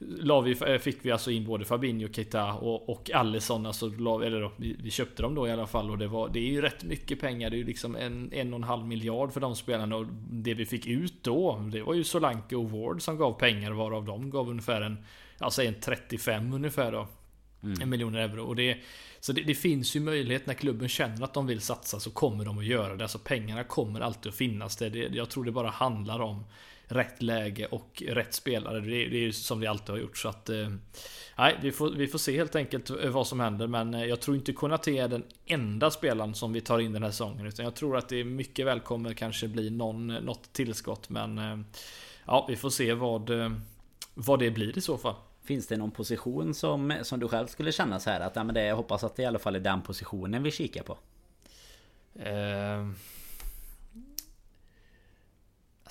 [0.08, 3.66] la vi, eh, fick vi alltså in både Fabinho, Keita och, och Alisson.
[3.66, 6.30] Alltså, la, eller då, vi, vi, köpte dem då i alla fall och det, var,
[6.30, 7.50] det är ju rätt mycket pengar.
[7.50, 9.96] Det är ju liksom en, en och en halv miljard för de spelarna.
[9.96, 13.72] Och det vi fick ut då, det var ju Solanke och Ward som gav pengar
[13.72, 14.98] varav de gav ungefär en,
[15.38, 17.08] alltså en 35 ungefär då.
[17.64, 17.82] Mm.
[17.82, 18.44] En miljon euro.
[18.44, 18.78] Och det,
[19.20, 22.46] så det, det, finns ju möjlighet när klubben känner att de vill satsa så kommer
[22.46, 23.04] de att göra det.
[23.04, 24.76] Alltså pengarna kommer alltid att finnas.
[24.76, 26.44] Det, det jag tror det bara handlar om
[26.88, 28.80] rätt läge och rätt spelare.
[28.80, 30.18] Det, det är som det alltid har gjort.
[30.18, 30.70] Så att, eh,
[31.38, 33.68] nej, vi får, vi får se helt enkelt eh, vad som händer.
[33.68, 37.04] Men eh, jag tror inte Konate är den enda spelaren som vi tar in den
[37.04, 37.46] här säsongen.
[37.46, 41.10] Utan jag tror att det mycket väl kommer kanske bli någon, något tillskott.
[41.10, 41.66] Men
[42.26, 43.32] ja, vi får se vad,
[44.14, 45.16] vad det blir i så fall.
[45.44, 48.56] Finns det någon position som, som du själv skulle känna så här att ja, men
[48.56, 50.98] det, jag hoppas att det i alla fall är den positionen vi kikar på?
[52.20, 52.92] Uh,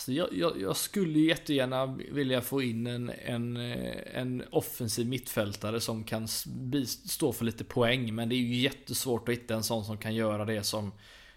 [0.03, 5.81] alltså jag, jag, jag, skulle jättegärna vilja få in en, en, eh, en offensiv mittfältare
[5.81, 8.15] som kan stå för lite poäng.
[8.15, 10.93] Men det är ju jättesvårt att hitta en sån som kan göra det som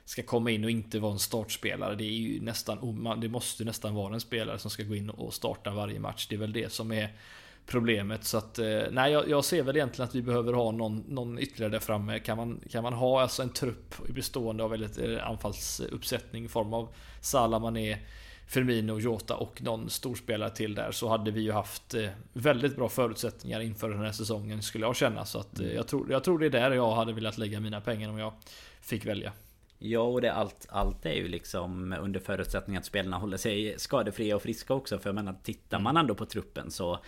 [0.05, 1.95] ska komma in och inte vara en startspelare.
[1.95, 5.33] Det är ju nästan, det måste nästan vara en spelare som ska gå in och
[5.33, 6.27] starta varje match.
[6.29, 7.13] Det är väl det som är
[7.65, 8.23] problemet.
[8.23, 11.39] Så att, eh, nej, jag, jag, ser väl egentligen att vi behöver ha någon, någon
[11.39, 12.19] ytterligare där framme.
[12.19, 16.73] Kan man, kan man ha alltså en trupp bestående av väldigt eh, anfallsuppsättning i form
[16.73, 16.89] av
[17.21, 17.97] Salah, Mané,
[18.47, 22.89] Firmino, Jota och någon storspelare till där så hade vi ju haft eh, väldigt bra
[22.89, 25.25] förutsättningar inför den här säsongen skulle jag känna.
[25.25, 28.09] Så att jag, tror, jag tror det är där jag hade velat lägga mina pengar
[28.09, 28.33] om jag
[28.81, 29.31] fick välja.
[29.79, 34.35] Ja, och det, allt, allt är ju liksom under förutsättning att spelarna håller sig skadefria
[34.35, 34.99] och friska också.
[34.99, 36.99] För jag menar, tittar man ändå på truppen så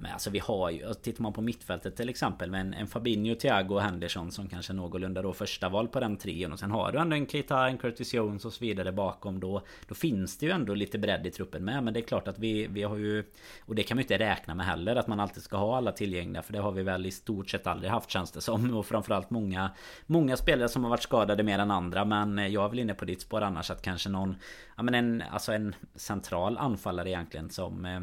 [0.00, 3.34] men alltså vi har ju, tittar man på mittfältet till exempel med en, en Fabinho,
[3.34, 6.92] Thiago och Henderson som kanske någorlunda då första val på den trion och sen har
[6.92, 10.46] du ändå en Keita, en Curtis Jones och så vidare bakom då Då finns det
[10.46, 12.96] ju ändå lite bredd i truppen med men det är klart att vi, vi har
[12.96, 13.24] ju
[13.60, 15.92] Och det kan man ju inte räkna med heller att man alltid ska ha alla
[15.92, 18.86] tillgängliga för det har vi väl i stort sett aldrig haft känns det som och
[18.86, 19.70] framförallt många
[20.06, 23.04] Många spelare som har varit skadade mer än andra men jag är väl inne på
[23.04, 24.34] ditt spår annars att kanske någon
[24.76, 28.00] Ja men en, alltså en central anfallare egentligen som eh,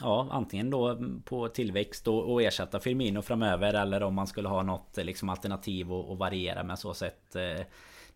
[0.00, 4.62] Ja, antingen då på tillväxt och, och ersätta Firmino framöver eller om man skulle ha
[4.62, 7.36] något eh, liksom alternativ och, och variera med så sätt.
[7.36, 7.66] Eh,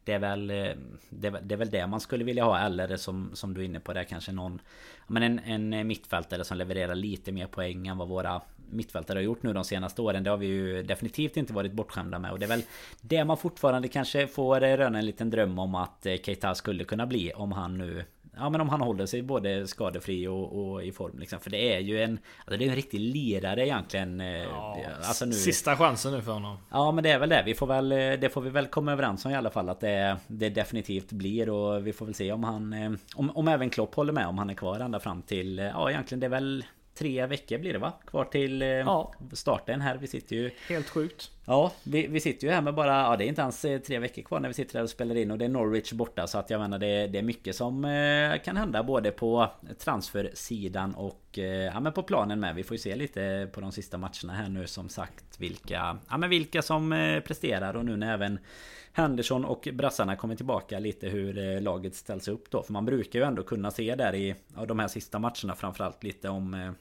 [0.04, 0.70] det är, väl, eh,
[1.10, 3.92] det, är väl det man skulle vilja ha eller som, som du är inne på
[3.92, 4.60] det kanske någon
[5.06, 9.42] men en, en mittfältare som levererar lite mer poäng än vad våra mittfältare har gjort
[9.42, 10.24] nu de senaste åren.
[10.24, 12.32] Det har vi ju definitivt inte varit bortskämda med.
[12.32, 12.62] Och det är väl
[13.00, 17.32] det man fortfarande kanske får röna en liten dröm om att Keita skulle kunna bli
[17.32, 18.04] om han nu
[18.38, 21.40] Ja men om han håller sig både skadefri och, och i form liksom.
[21.40, 25.24] För det är ju en Alltså det är en riktig lirare egentligen eh, ja, alltså
[25.24, 27.92] nu, Sista chansen nu för honom Ja men det är väl det Vi får väl
[27.92, 31.12] eh, Det får vi väl komma överens om i alla fall Att det, det definitivt
[31.12, 34.26] blir och vi får väl se om han eh, om, om även Klopp håller med
[34.26, 36.64] Om han är kvar ända fram till Ja egentligen det är väl
[36.98, 37.92] Tre veckor blir det va?
[38.06, 39.14] Kvar till ja.
[39.32, 39.96] starten här.
[39.96, 40.50] Vi sitter ju...
[40.68, 41.30] Helt sjukt.
[41.48, 42.92] Ja, vi, vi sitter ju här med bara...
[42.92, 45.16] Ja, det är inte ens eh, tre veckor kvar när vi sitter här och spelar
[45.16, 45.30] in.
[45.30, 46.26] Och det är Norwich borta.
[46.26, 48.82] Så att jag menar det, det är mycket som eh, kan hända.
[48.82, 52.54] Både på transfersidan och eh, ja, men på planen med.
[52.54, 55.40] Vi får ju se lite på de sista matcherna här nu som sagt.
[55.40, 56.90] Vilka, ja, men vilka som
[57.26, 57.76] presterar.
[57.76, 58.38] Och nu när även
[58.92, 62.62] Henderson och brassarna kommer tillbaka lite hur laget ställs upp då.
[62.62, 66.04] För man brukar ju ändå kunna se där i ja, de här sista matcherna framförallt
[66.04, 66.74] lite om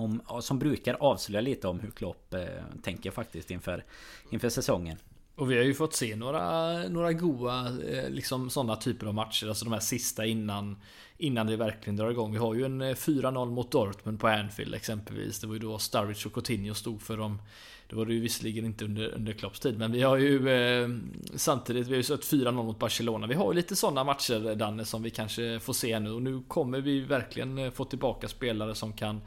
[0.00, 2.42] om, som brukar avslöja lite om hur Klopp eh,
[2.82, 3.84] tänker faktiskt inför,
[4.30, 4.96] inför säsongen.
[5.34, 9.48] Och vi har ju fått se några, några goa eh, liksom sådana typer av matcher.
[9.48, 10.76] Alltså de här sista innan,
[11.18, 12.32] innan det verkligen drar igång.
[12.32, 15.40] Vi har ju en eh, 4-0 mot Dortmund på Anfield exempelvis.
[15.40, 17.38] Det var ju då Sturridge och Coutinho stod för dem.
[17.90, 19.78] Det var det ju visserligen inte under, under Klopps tid.
[19.78, 20.88] Men vi har ju eh,
[21.34, 23.26] samtidigt, vi har ju sett 4-0 mot Barcelona.
[23.26, 26.10] Vi har ju lite sådana matcher eh, Danne som vi kanske får se nu.
[26.10, 29.20] Och nu kommer vi verkligen eh, få tillbaka spelare som kan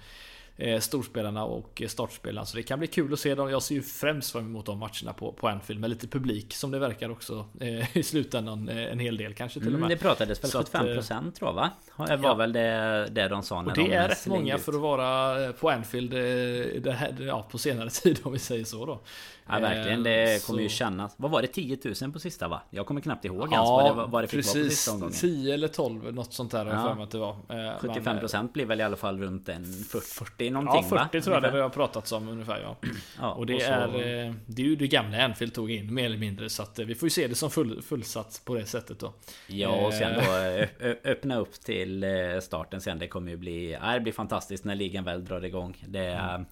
[0.80, 2.46] storspelarna och startspelarna.
[2.46, 3.50] Så det kan bli kul att se dem.
[3.50, 6.72] Jag ser ju främst fram emot de matcherna på, på Anfield med lite publik som
[6.72, 8.70] det verkar också eh, i slutändan.
[8.70, 9.98] Eh, en hel del kanske till mm, och med.
[9.98, 11.72] Det pratades väl 75% att, tror jag va?
[12.08, 12.36] Det var ja.
[12.36, 14.62] väl det, det de sa när Och det de är rätt många ut.
[14.62, 18.86] för att vara på Anfield eh, här, ja, på senare tid om vi säger så
[18.86, 19.02] då.
[19.48, 20.64] Ja verkligen, det kommer så...
[20.64, 21.14] ju kännas.
[21.18, 21.48] Vad var det?
[21.48, 22.62] 10 000 på sista va?
[22.70, 24.56] Jag kommer knappt ihåg ja, ens vad det, vad det fick precis.
[24.56, 25.14] vara på sista omgången.
[25.14, 26.96] 10 eller 12, något sånt där ja.
[26.96, 27.36] för att det var.
[27.80, 30.98] 75% Men, blir väl i alla fall runt en 40 någonting va?
[31.02, 31.24] Ja 40 va?
[31.24, 32.76] tror jag det har pratats om ungefär ja.
[33.20, 33.68] ja och det och så...
[33.68, 36.80] är eh, Det är ju det gamla Anfield tog in mer eller mindre så att
[36.80, 39.14] eh, vi får ju se det som full, fullsatt på det sättet då.
[39.48, 40.96] Ja och sen då eh.
[41.04, 42.06] öppna upp till
[42.42, 43.00] starten sen.
[43.00, 43.78] Det kommer ju bli...
[43.94, 45.78] Det blir fantastiskt när ligan väl drar igång.
[45.88, 46.46] Det mm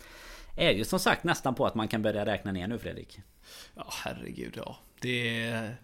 [0.61, 3.19] är ju som sagt nästan på att man kan börja räkna ner nu Fredrik.
[3.75, 4.77] Ja herregud ja.
[4.99, 5.75] Det är...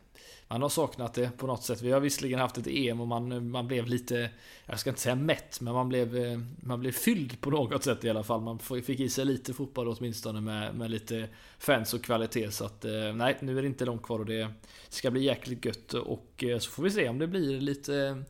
[0.48, 1.82] man har saknat det på något sätt.
[1.82, 4.30] Vi har visserligen haft ett EM och man, man blev lite,
[4.66, 8.04] jag ska inte säga mätt, men man blev, eh, man blev fylld på något sätt
[8.04, 8.42] i alla fall.
[8.42, 11.28] Man fick i sig lite fotboll åtminstone med, med lite
[11.60, 12.52] fans och kvalitet.
[12.52, 14.48] Så att eh, nej, nu är det inte långt kvar och det
[14.90, 15.94] ska bli jäkligt gött.
[15.94, 18.24] Och eh, så får vi se om det blir lite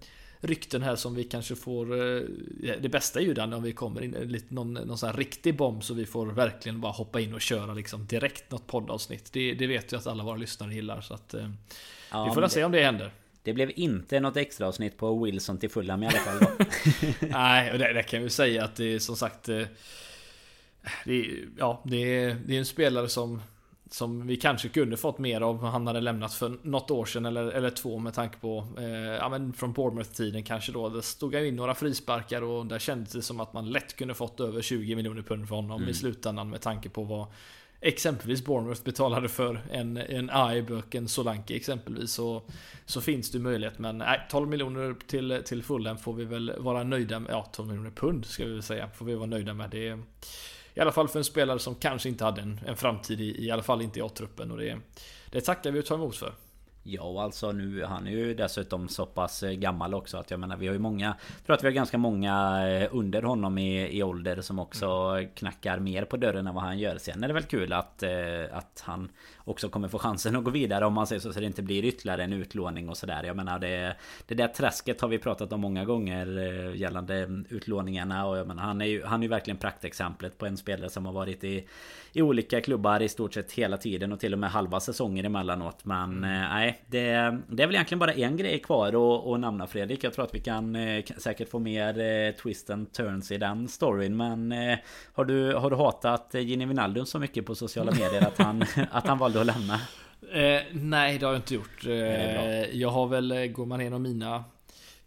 [0.47, 1.85] rykten här som vi kanske får...
[2.81, 5.57] Det bästa är ju den om vi kommer in lite någon, någon sån här riktig
[5.57, 9.33] bomb så vi får verkligen bara hoppa in och köra liksom direkt något poddavsnitt.
[9.33, 11.35] Det, det vet jag att alla våra lyssnare gillar så att...
[12.11, 13.11] Ja, vi får väl se om det händer.
[13.43, 16.39] Det blev inte något extra avsnitt på Wilson till Fulham i alla fall.
[17.19, 19.49] Nej, och det, det kan vi säga att det är som sagt...
[19.49, 19.61] Eh,
[21.05, 21.27] det
[21.57, 23.41] ja, det det är en spelare som
[23.89, 27.47] som vi kanske kunde fått mer av han hade lämnat för något år sedan eller,
[27.47, 30.89] eller två med tanke på eh, ja, men från Bournemouth-tiden kanske då.
[30.89, 34.39] Det stod in några frisparkar och där kändes det som att man lätt kunde fått
[34.39, 35.89] över 20 miljoner pund för honom mm.
[35.89, 37.27] i slutändan med tanke på vad
[37.81, 42.43] exempelvis Bournemouth betalade för en, en Aibök, en Solanke exempelvis så,
[42.85, 43.79] så finns det möjlighet.
[43.79, 47.31] Men nej, 12 miljoner till, till Fulham får vi väl vara nöjda med.
[47.31, 48.89] Ja, 12 miljoner pund ska vi väl säga.
[48.89, 49.69] Får vi vara nöjda med.
[49.69, 49.99] Det
[50.77, 53.51] i alla fall för en spelare som kanske inte hade en, en framtid i, i
[53.51, 54.51] alla fall inte i A-truppen.
[54.51, 54.77] Och det,
[55.31, 56.33] det tackar vi och tar emot för.
[56.83, 60.57] Ja, alltså nu, han är ju dessutom så pass eh, gammal också att jag menar
[60.57, 63.97] vi har ju många Jag tror att vi har ganska många eh, under honom i,
[63.97, 65.29] i ålder som också mm.
[65.35, 68.11] knackar mer på dörren än vad han gör Sen är det väl kul att, eh,
[68.51, 69.09] att han
[69.47, 71.85] också kommer få chansen att gå vidare om man säger så så det inte blir
[71.85, 73.95] ytterligare en utlåning och sådär Jag menar det
[74.27, 76.25] Det där träsket har vi pratat om många gånger
[76.75, 80.57] gällande utlåningarna och jag menar han är ju Han är ju verkligen praktexemplet på en
[80.57, 81.67] spelare som har varit i
[82.13, 85.85] I olika klubbar i stort sett hela tiden och till och med halva säsonger emellanåt
[85.85, 86.49] men mm.
[86.49, 90.03] nej det, det är väl egentligen bara en grej kvar att, att namna Fredrik.
[90.03, 93.67] Jag tror att vi kan eh, säkert få mer eh, twist and turns i den
[93.67, 94.17] storyn.
[94.17, 94.77] Men eh,
[95.13, 99.07] har, du, har du hatat Gini Wijnaldum så mycket på sociala medier att han, att
[99.07, 99.73] han valde att lämna?
[100.33, 101.85] Eh, nej, det har jag inte gjort.
[101.85, 104.43] Eh, jag har väl, går man igenom mina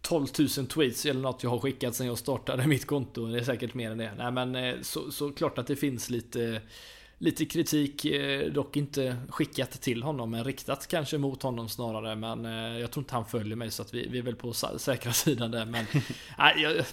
[0.02, 3.26] 12 000 tweets eller något jag har skickat sen jag startade mitt konto.
[3.26, 4.12] Det är säkert mer än det.
[4.18, 6.60] Nej men så, så klart att det finns lite
[7.20, 12.16] lite kritik, eh, dock inte skickat till honom, men riktat kanske mot honom snarare.
[12.16, 14.52] Men eh, jag tror inte han följer mig så att vi, vi är väl på
[14.78, 15.64] säkra sidan där.
[15.64, 15.86] Men
[16.38, 16.84] nej, jag,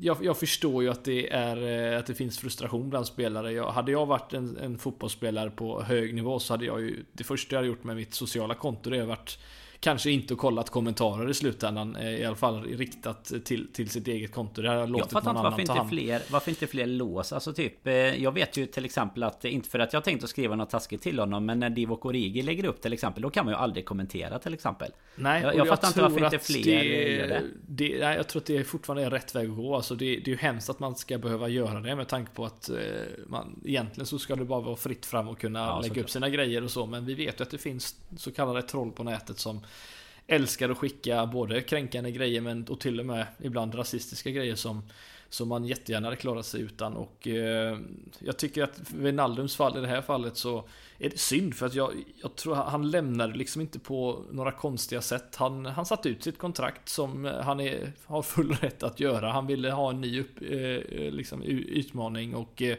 [0.00, 3.52] jag, jag, förstår ju att det, är, eh, att det finns frustration bland spelare.
[3.52, 7.24] Jag, hade jag varit en, en fotbollsspelare på hög nivå så hade jag ju Det
[7.24, 9.38] första jag hade gjort med mitt sociala konto det hade varit
[9.80, 11.96] kanske inte kollat kommentarer i slutändan.
[11.96, 14.62] Eh, I alla fall riktat till, till sitt eget konto.
[14.62, 17.32] Det jag låtit jag någon annan varför inte fler, Varför inte fler lås?
[17.32, 20.30] Alltså typ, eh, jag vet ju till exempel att, inte för att jag tänkt att
[20.30, 23.44] skriva något taskigt till honom, men när Divock Origi lägger upp till exempel, då kan
[23.44, 24.90] man ju aldrig kommentera till exempel.
[25.14, 27.42] Nej, jag, jag fattar inte varför inte fler det, gör det.
[27.66, 29.76] det nej, jag tror att det fortfarande är rätt väg att gå.
[29.76, 32.44] Alltså det, det är ju hemskt att man ska behöva göra det med tanke på
[32.44, 32.76] att eh,
[33.26, 36.28] man, egentligen så ska det bara vara fritt fram och kunna ja, lägga upp sina
[36.28, 36.86] grejer och så.
[36.86, 39.60] Men vi vet ju att det finns så kallade troll på nätet som
[40.26, 44.82] älskar att skicka både kränkande grejer men och till och med ibland rasistiska grejer som
[45.28, 46.96] som man jättegärna hade klarat sig utan.
[46.96, 47.78] Och eh,
[48.18, 50.64] Jag tycker att Wijnaldums fall i det här fallet så
[50.98, 51.92] Är det synd för att jag,
[52.22, 55.36] jag tror han lämnade liksom inte på några konstiga sätt.
[55.36, 59.32] Han, han satte ut sitt kontrakt som han är, har full rätt att göra.
[59.32, 62.76] Han ville ha en ny upp, eh, liksom, utmaning och eh,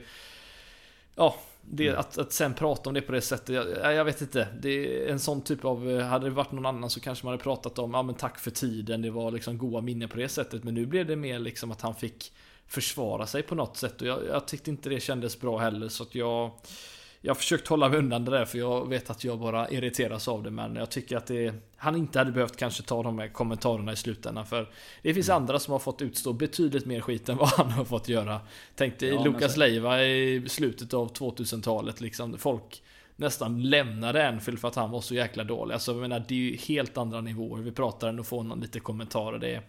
[1.19, 1.35] Ja,
[1.69, 1.99] det, mm.
[1.99, 4.47] att, att sen prata om det på det sättet, jag, jag, vet inte.
[4.61, 7.43] Det är en sån typ av, hade det varit någon annan så kanske man hade
[7.43, 10.63] pratat om, ja men tack för tiden, det var liksom goda minnen på det sättet.
[10.63, 12.33] Men nu blev det mer liksom att han fick
[12.67, 16.03] försvara sig på något sätt och jag, jag tyckte inte det kändes bra heller så
[16.03, 16.51] att jag
[17.27, 20.27] jag har försökt hålla mig undan det där för jag vet att jag bara irriteras
[20.27, 23.27] av det men jag tycker att det Han inte hade behövt kanske ta de här
[23.27, 24.69] kommentarerna i slutändan för
[25.01, 25.41] Det finns mm.
[25.41, 28.41] andra som har fått utstå betydligt mer skit än vad han har fått göra
[28.75, 29.57] Tänk dig ja, Lukas.
[29.57, 32.83] Leiva i slutet av 2000-talet liksom Folk
[33.15, 36.39] nästan lämnade Anfield för att han var så jäkla dålig Alltså jag menar det är
[36.39, 39.61] ju helt andra nivåer vi pratar än att få någon lite kommentarer det är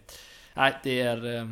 [0.53, 1.49] Nej det är eh,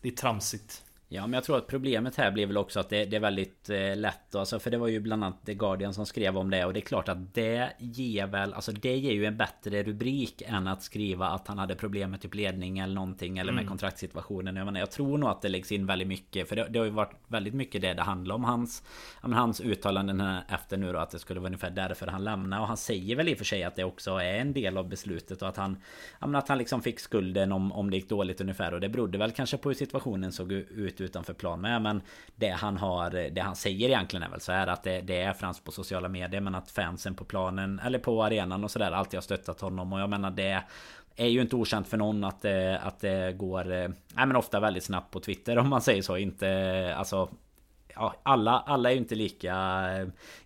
[0.00, 3.04] Det är tramsigt Ja men jag tror att problemet här blir väl också att det,
[3.04, 6.06] det är väldigt eh, lätt alltså, För det var ju bland annat The Guardian som
[6.06, 6.64] skrev om det.
[6.64, 10.42] Och det är klart att det ger väl Alltså det ger ju en bättre rubrik
[10.46, 13.68] Än att skriva att han hade problem med typ ledning eller någonting Eller med mm.
[13.68, 14.56] kontraktsituationen.
[14.56, 16.86] Jag, menar, jag tror nog att det läggs in väldigt mycket För det, det har
[16.86, 18.44] ju varit väldigt mycket det det handlar om.
[18.44, 18.82] Hans
[19.22, 22.60] men Hans uttalanden här efter nu då Att det skulle vara ungefär därför han lämnar.
[22.60, 24.88] Och han säger väl i och för sig att det också är en del av
[24.88, 25.76] beslutet Och att han
[26.20, 28.74] ja, men Att han liksom fick skulden om, om det gick dåligt ungefär.
[28.74, 31.82] Och det berodde väl kanske på hur situationen såg ut utanför plan med.
[31.82, 32.02] Men
[32.36, 35.32] det han har, det han säger egentligen är väl så här att det, det är
[35.32, 36.40] främst på sociala medier.
[36.40, 39.92] Men att fansen på planen eller på arenan och sådär alltid har stöttat honom.
[39.92, 40.62] Och jag menar det
[41.16, 44.84] är ju inte okänt för någon att det, att det går Nej men ofta väldigt
[44.84, 46.16] snabbt på Twitter om man säger så.
[46.16, 47.28] Inte alltså
[47.98, 49.88] ja, alla, alla är ju inte lika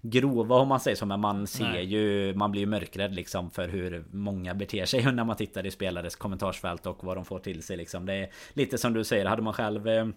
[0.01, 1.07] grova om man säger så.
[1.07, 1.85] Men man ser Nej.
[1.85, 5.71] ju, man blir ju mörkrädd liksom för hur många beter sig när man tittar i
[5.71, 8.07] spelares kommentarsfält och vad de får till sig liksom.
[8.07, 10.13] Det är lite som du säger, hade man själv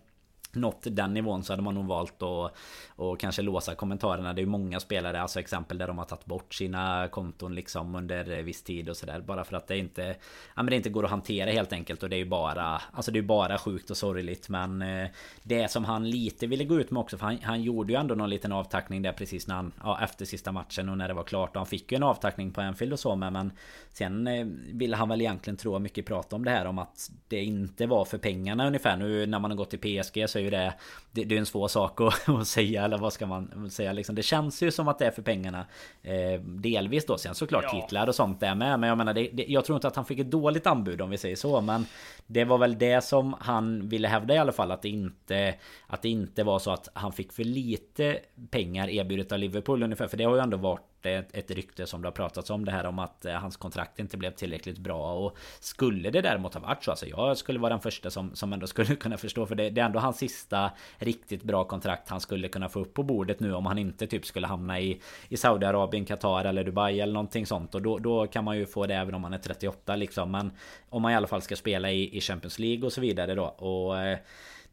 [0.56, 2.56] nått den nivån så hade man nog valt att
[2.98, 4.34] och kanske låsa kommentarerna.
[4.34, 7.96] Det är ju många spelare, alltså exempel där de har tagit bort sina konton liksom
[7.96, 9.22] under viss tid och sådär.
[9.22, 10.16] Bara för att det inte,
[10.56, 12.04] ja, men det inte går att hantera helt enkelt.
[12.04, 14.50] Och det är ju bara, alltså det är bara sjukt och sorgligt.
[14.50, 15.08] Men eh,
[15.44, 18.16] det som han lite ville gå ut med också, för han, han gjorde ju ändå
[18.16, 21.24] någon liten avtackning där precis när han, ja, efter sista matchen och när det var
[21.24, 21.50] klart.
[21.50, 23.34] Och han fick ju en avtackning på Anfield och så med.
[23.34, 23.52] Men
[23.94, 27.44] sen eh, ville han väl egentligen tro mycket prata om det här om att det
[27.44, 28.98] inte var för pengarna ungefär.
[28.98, 30.74] Nu när man har gått till PSG så är ju det,
[31.12, 34.16] det, det är en svår sak att, att säga eller vad ska man säga liksom.
[34.16, 35.66] Det känns ju som att det är för pengarna
[36.04, 37.82] eh, Delvis då sen såklart ja.
[37.82, 40.06] titlar och sånt där med Men jag menar det, det, Jag tror inte att han
[40.06, 41.86] fick ett dåligt anbud om vi säger så Men
[42.28, 45.56] Det var väl det som han ville hävda i alla fall Att det inte
[45.88, 48.20] Att det inte var så att han fick för lite
[48.50, 51.88] pengar erbjudet av Liverpool ungefär För det har ju ändå varit det är ett rykte
[51.88, 54.78] som det har pratats om det här om att eh, hans kontrakt inte blev tillräckligt
[54.78, 55.14] bra.
[55.14, 58.54] Och skulle det däremot ha varit så alltså jag skulle vara den första som, som
[58.54, 62.22] ändå skulle kunna förstå för det, det är ändå hans sista riktigt bra kontrakt han
[62.22, 65.38] skulle kunna få upp på bordet nu om han inte typ skulle hamna i, i
[65.38, 67.76] Saudiarabien, Qatar eller Dubai eller någonting sånt.
[67.76, 70.32] Och då, då kan man ju få det även om man är 38 liksom.
[70.32, 70.52] Men
[70.90, 73.46] om man i alla fall ska spela i, i Champions League och så vidare då.
[73.46, 74.18] Och eh,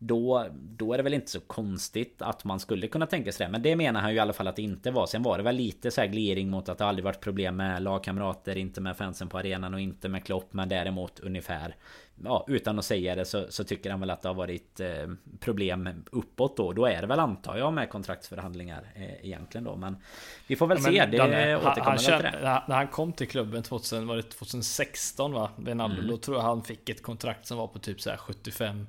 [0.05, 3.53] då, då är det väl inte så konstigt att man skulle kunna tänka sig det.
[3.53, 5.07] Men det menar han ju i alla fall att det inte var.
[5.07, 7.83] Sen var det väl lite så här gliring mot att det aldrig varit problem med
[7.83, 10.53] lagkamrater, inte med fansen på arenan och inte med Klopp.
[10.53, 11.77] Men däremot ungefär,
[12.25, 14.89] ja, utan att säga det så, så tycker han väl att det har varit eh,
[15.41, 16.73] problem uppåt då.
[16.73, 19.77] Då är det väl antar jag med kontraktsförhandlingar eh, egentligen då.
[19.77, 19.97] Men
[20.47, 21.07] vi får väl ja, se.
[21.07, 22.63] Det Danne, återkommer han, han till det.
[22.69, 25.51] När han kom till klubben 2000, var det 2016 va?
[25.57, 26.11] Wijnaldum, mm.
[26.11, 28.87] Då tror jag han fick ett kontrakt som var på typ så här 75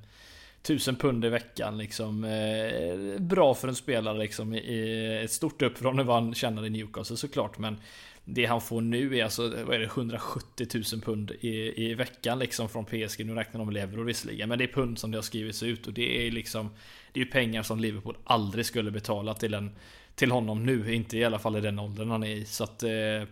[0.63, 2.23] 1000 pund i veckan liksom.
[2.23, 4.53] Eh, bra för en spelare liksom.
[4.53, 7.57] I, ett stort upp från vad han tjänade i Newcastle såklart.
[7.57, 7.77] Men
[8.25, 12.39] det han får nu är alltså vad är det, 170 000 pund i, i veckan
[12.39, 13.25] liksom från PSG.
[13.25, 14.49] Nu räknar de med euro visserligen.
[14.49, 15.87] Men det är pund som det har skrivits ut.
[15.87, 16.69] Och det är liksom
[17.13, 19.71] Det är pengar som Liverpool aldrig skulle betala till en
[20.15, 20.93] Till honom nu.
[20.93, 22.45] Inte i alla fall i den åldern han är i.
[22.45, 23.23] Så att eh,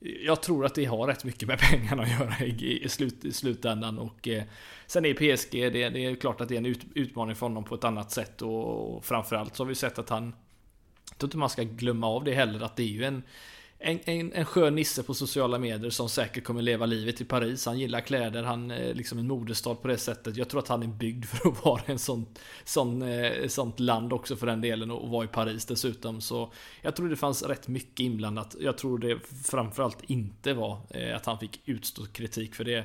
[0.00, 3.32] jag tror att det har rätt mycket med pengarna att göra i, i, slut, i
[3.32, 3.98] slutändan.
[3.98, 4.44] Och, eh,
[4.86, 7.64] sen är PSG, det, det, är klart att det är en ut, utmaning för honom
[7.64, 8.42] på ett annat sätt.
[8.42, 10.34] Och, och framförallt så har vi sett att han...
[11.10, 13.22] Jag tror inte man ska glömma av det heller, att det är ju en
[13.78, 17.66] en, en, en skön nisse på sociala medier som säkert kommer leva livet i Paris.
[17.66, 20.36] Han gillar kläder, han är liksom en modestad på det sättet.
[20.36, 22.26] Jag tror att han är byggd för att vara en sån,
[22.64, 26.20] sån, eh, sånt land också för den delen och vara i Paris dessutom.
[26.20, 26.52] Så
[26.82, 28.56] jag tror det fanns rätt mycket inblandat.
[28.60, 32.84] Jag tror det framförallt inte var eh, att han fick utstå kritik för det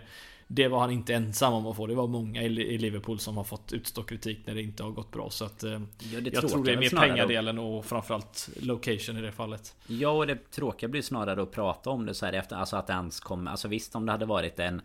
[0.54, 1.88] det var han inte ensam om att få.
[1.88, 5.12] Det var många i Liverpool som har fått utstå kritik när det inte har gått
[5.12, 5.30] bra.
[5.30, 9.32] Så att, eh, ja, jag tror det är mer pengadelen och framförallt location i det
[9.32, 9.76] fallet.
[9.88, 12.56] Ja, och det tråkiga blir snarare att prata om det så här efter.
[12.56, 13.52] Alltså att ens kommer.
[13.52, 14.82] Alltså visst om det hade varit en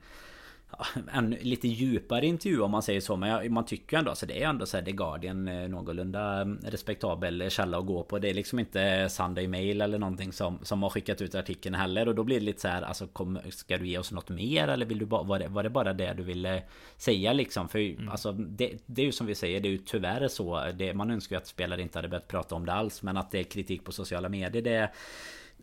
[1.13, 4.43] en lite djupare intervju om man säger så Men jag, man tycker ändå alltså det
[4.43, 8.35] är ändå så här The Guardian eh, någorlunda respektabel källa att gå på Det är
[8.35, 12.25] liksom inte Sunday Mail eller någonting som, som har skickat ut artikeln heller Och då
[12.25, 14.99] blir det lite så här Alltså kom, ska du ge oss något mer eller vill
[14.99, 16.63] du bara var det, var det bara det du ville
[16.97, 17.69] säga liksom?
[17.69, 18.09] För mm.
[18.09, 21.11] alltså det, det är ju som vi säger Det är ju tyvärr så det, Man
[21.11, 23.45] önskar ju att spelare inte hade börjat prata om det alls Men att det är
[23.45, 24.91] kritik på sociala medier det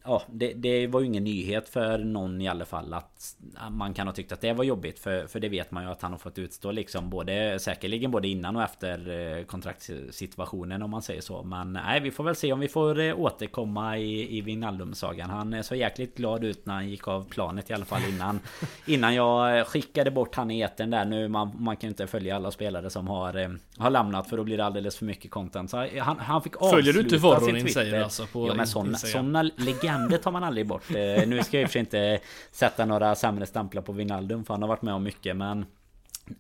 [0.06, 3.36] ja, det, det, var ju ingen nyhet för någon i alla fall att
[3.72, 6.02] man kan ha tyckt att det var jobbigt för, för det vet man ju att
[6.02, 11.02] han har fått utstå liksom både säkerligen både innan och efter eh, kontraktssituationen om man
[11.02, 11.44] säger så.
[11.44, 15.30] Men nej, vi får väl se om vi får eh, återkomma i, i Wijnaldum-sagan.
[15.30, 18.40] Han såg jäkligt glad ut när han gick av planet i alla fall innan
[18.86, 21.28] innan jag skickade bort han i eten där nu.
[21.28, 24.44] Man, man kan ju inte följa alla spelare som har, eh, har lämnat för då
[24.44, 25.70] blir det alldeles för mycket content.
[25.70, 28.98] Så han, han fick avsluta Följer du inte Voronin säger alltså på Ja men sådana,
[28.98, 30.92] sådana legender det tar man aldrig bort.
[30.92, 32.20] Eh, nu ska jag i och för sig inte
[32.52, 35.66] sätta några sämre stämplar på Vinaldum för han har varit med om mycket men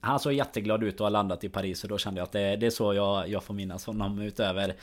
[0.01, 2.55] han såg jätteglad ut och har landat i Paris och då kände jag att det,
[2.55, 4.75] det är så jag, jag får minnas honom utöver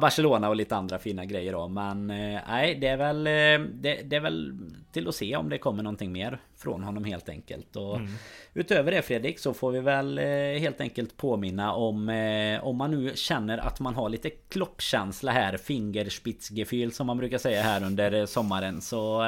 [0.00, 1.68] Barcelona och lite andra fina grejer då.
[1.68, 4.58] Men eh, nej, det är väl eh, det, det, är väl
[4.92, 7.76] till att se om det kommer någonting mer från honom helt enkelt.
[7.76, 8.12] Och mm.
[8.54, 10.24] Utöver det Fredrik så får vi väl eh,
[10.60, 11.92] helt enkelt påminna om
[12.62, 17.62] om man nu känner att man har lite kloppkänsla här, fingerspitzgefühl som man brukar säga
[17.62, 19.22] här under sommaren så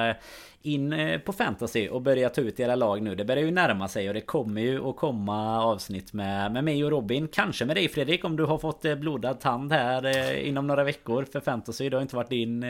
[0.64, 3.14] in eh, på fantasy och börja ta ut era lag nu.
[3.14, 6.84] Det börjar ju närma sig och det kommer ju att komma avsnitt med, med mig
[6.84, 7.28] och Robin.
[7.28, 10.84] Kanske med dig Fredrik om du har fått eh, blodad tand här eh, inom några
[10.84, 11.88] veckor för fantasy.
[11.88, 12.64] Det har inte varit din,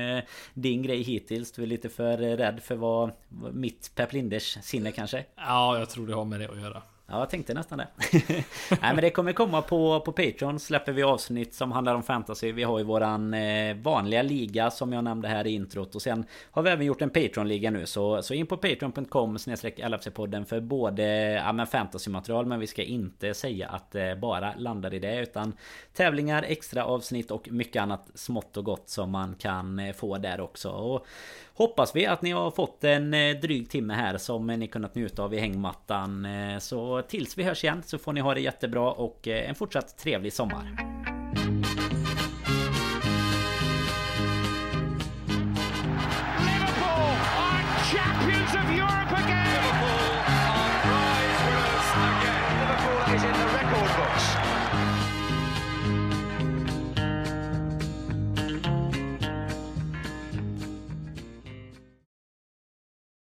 [0.54, 1.52] din grej hittills.
[1.52, 3.10] Du är lite för rädd för vad
[3.52, 5.24] mitt Pep Linders sinne kanske?
[5.36, 6.82] Ja, jag tror det har med det att göra.
[7.06, 7.88] Ja, jag tänkte nästan det.
[8.70, 12.52] Nej men det kommer komma på, på Patreon släpper vi avsnitt som handlar om fantasy.
[12.52, 15.94] Vi har ju våran eh, vanliga liga som jag nämnde här i introt.
[15.94, 17.86] Och sen har vi även gjort en Patreon-liga nu.
[17.86, 22.46] Så, så in på patreon.com LFC-podden för både ja, men fantasy-material.
[22.46, 25.20] Men vi ska inte säga att det bara landar i det.
[25.20, 25.52] Utan
[25.92, 30.40] tävlingar, extra avsnitt och mycket annat smått och gott som man kan eh, få där
[30.40, 30.70] också.
[30.70, 31.06] Och
[31.54, 35.22] hoppas vi att ni har fått en eh, dryg timme här som ni kunnat njuta
[35.22, 36.24] av i hängmattan.
[36.24, 39.54] Eh, så tills vi hörs igen så får ni ha det jättebra och eh, en
[39.54, 40.76] fortsatt trevlig sommar.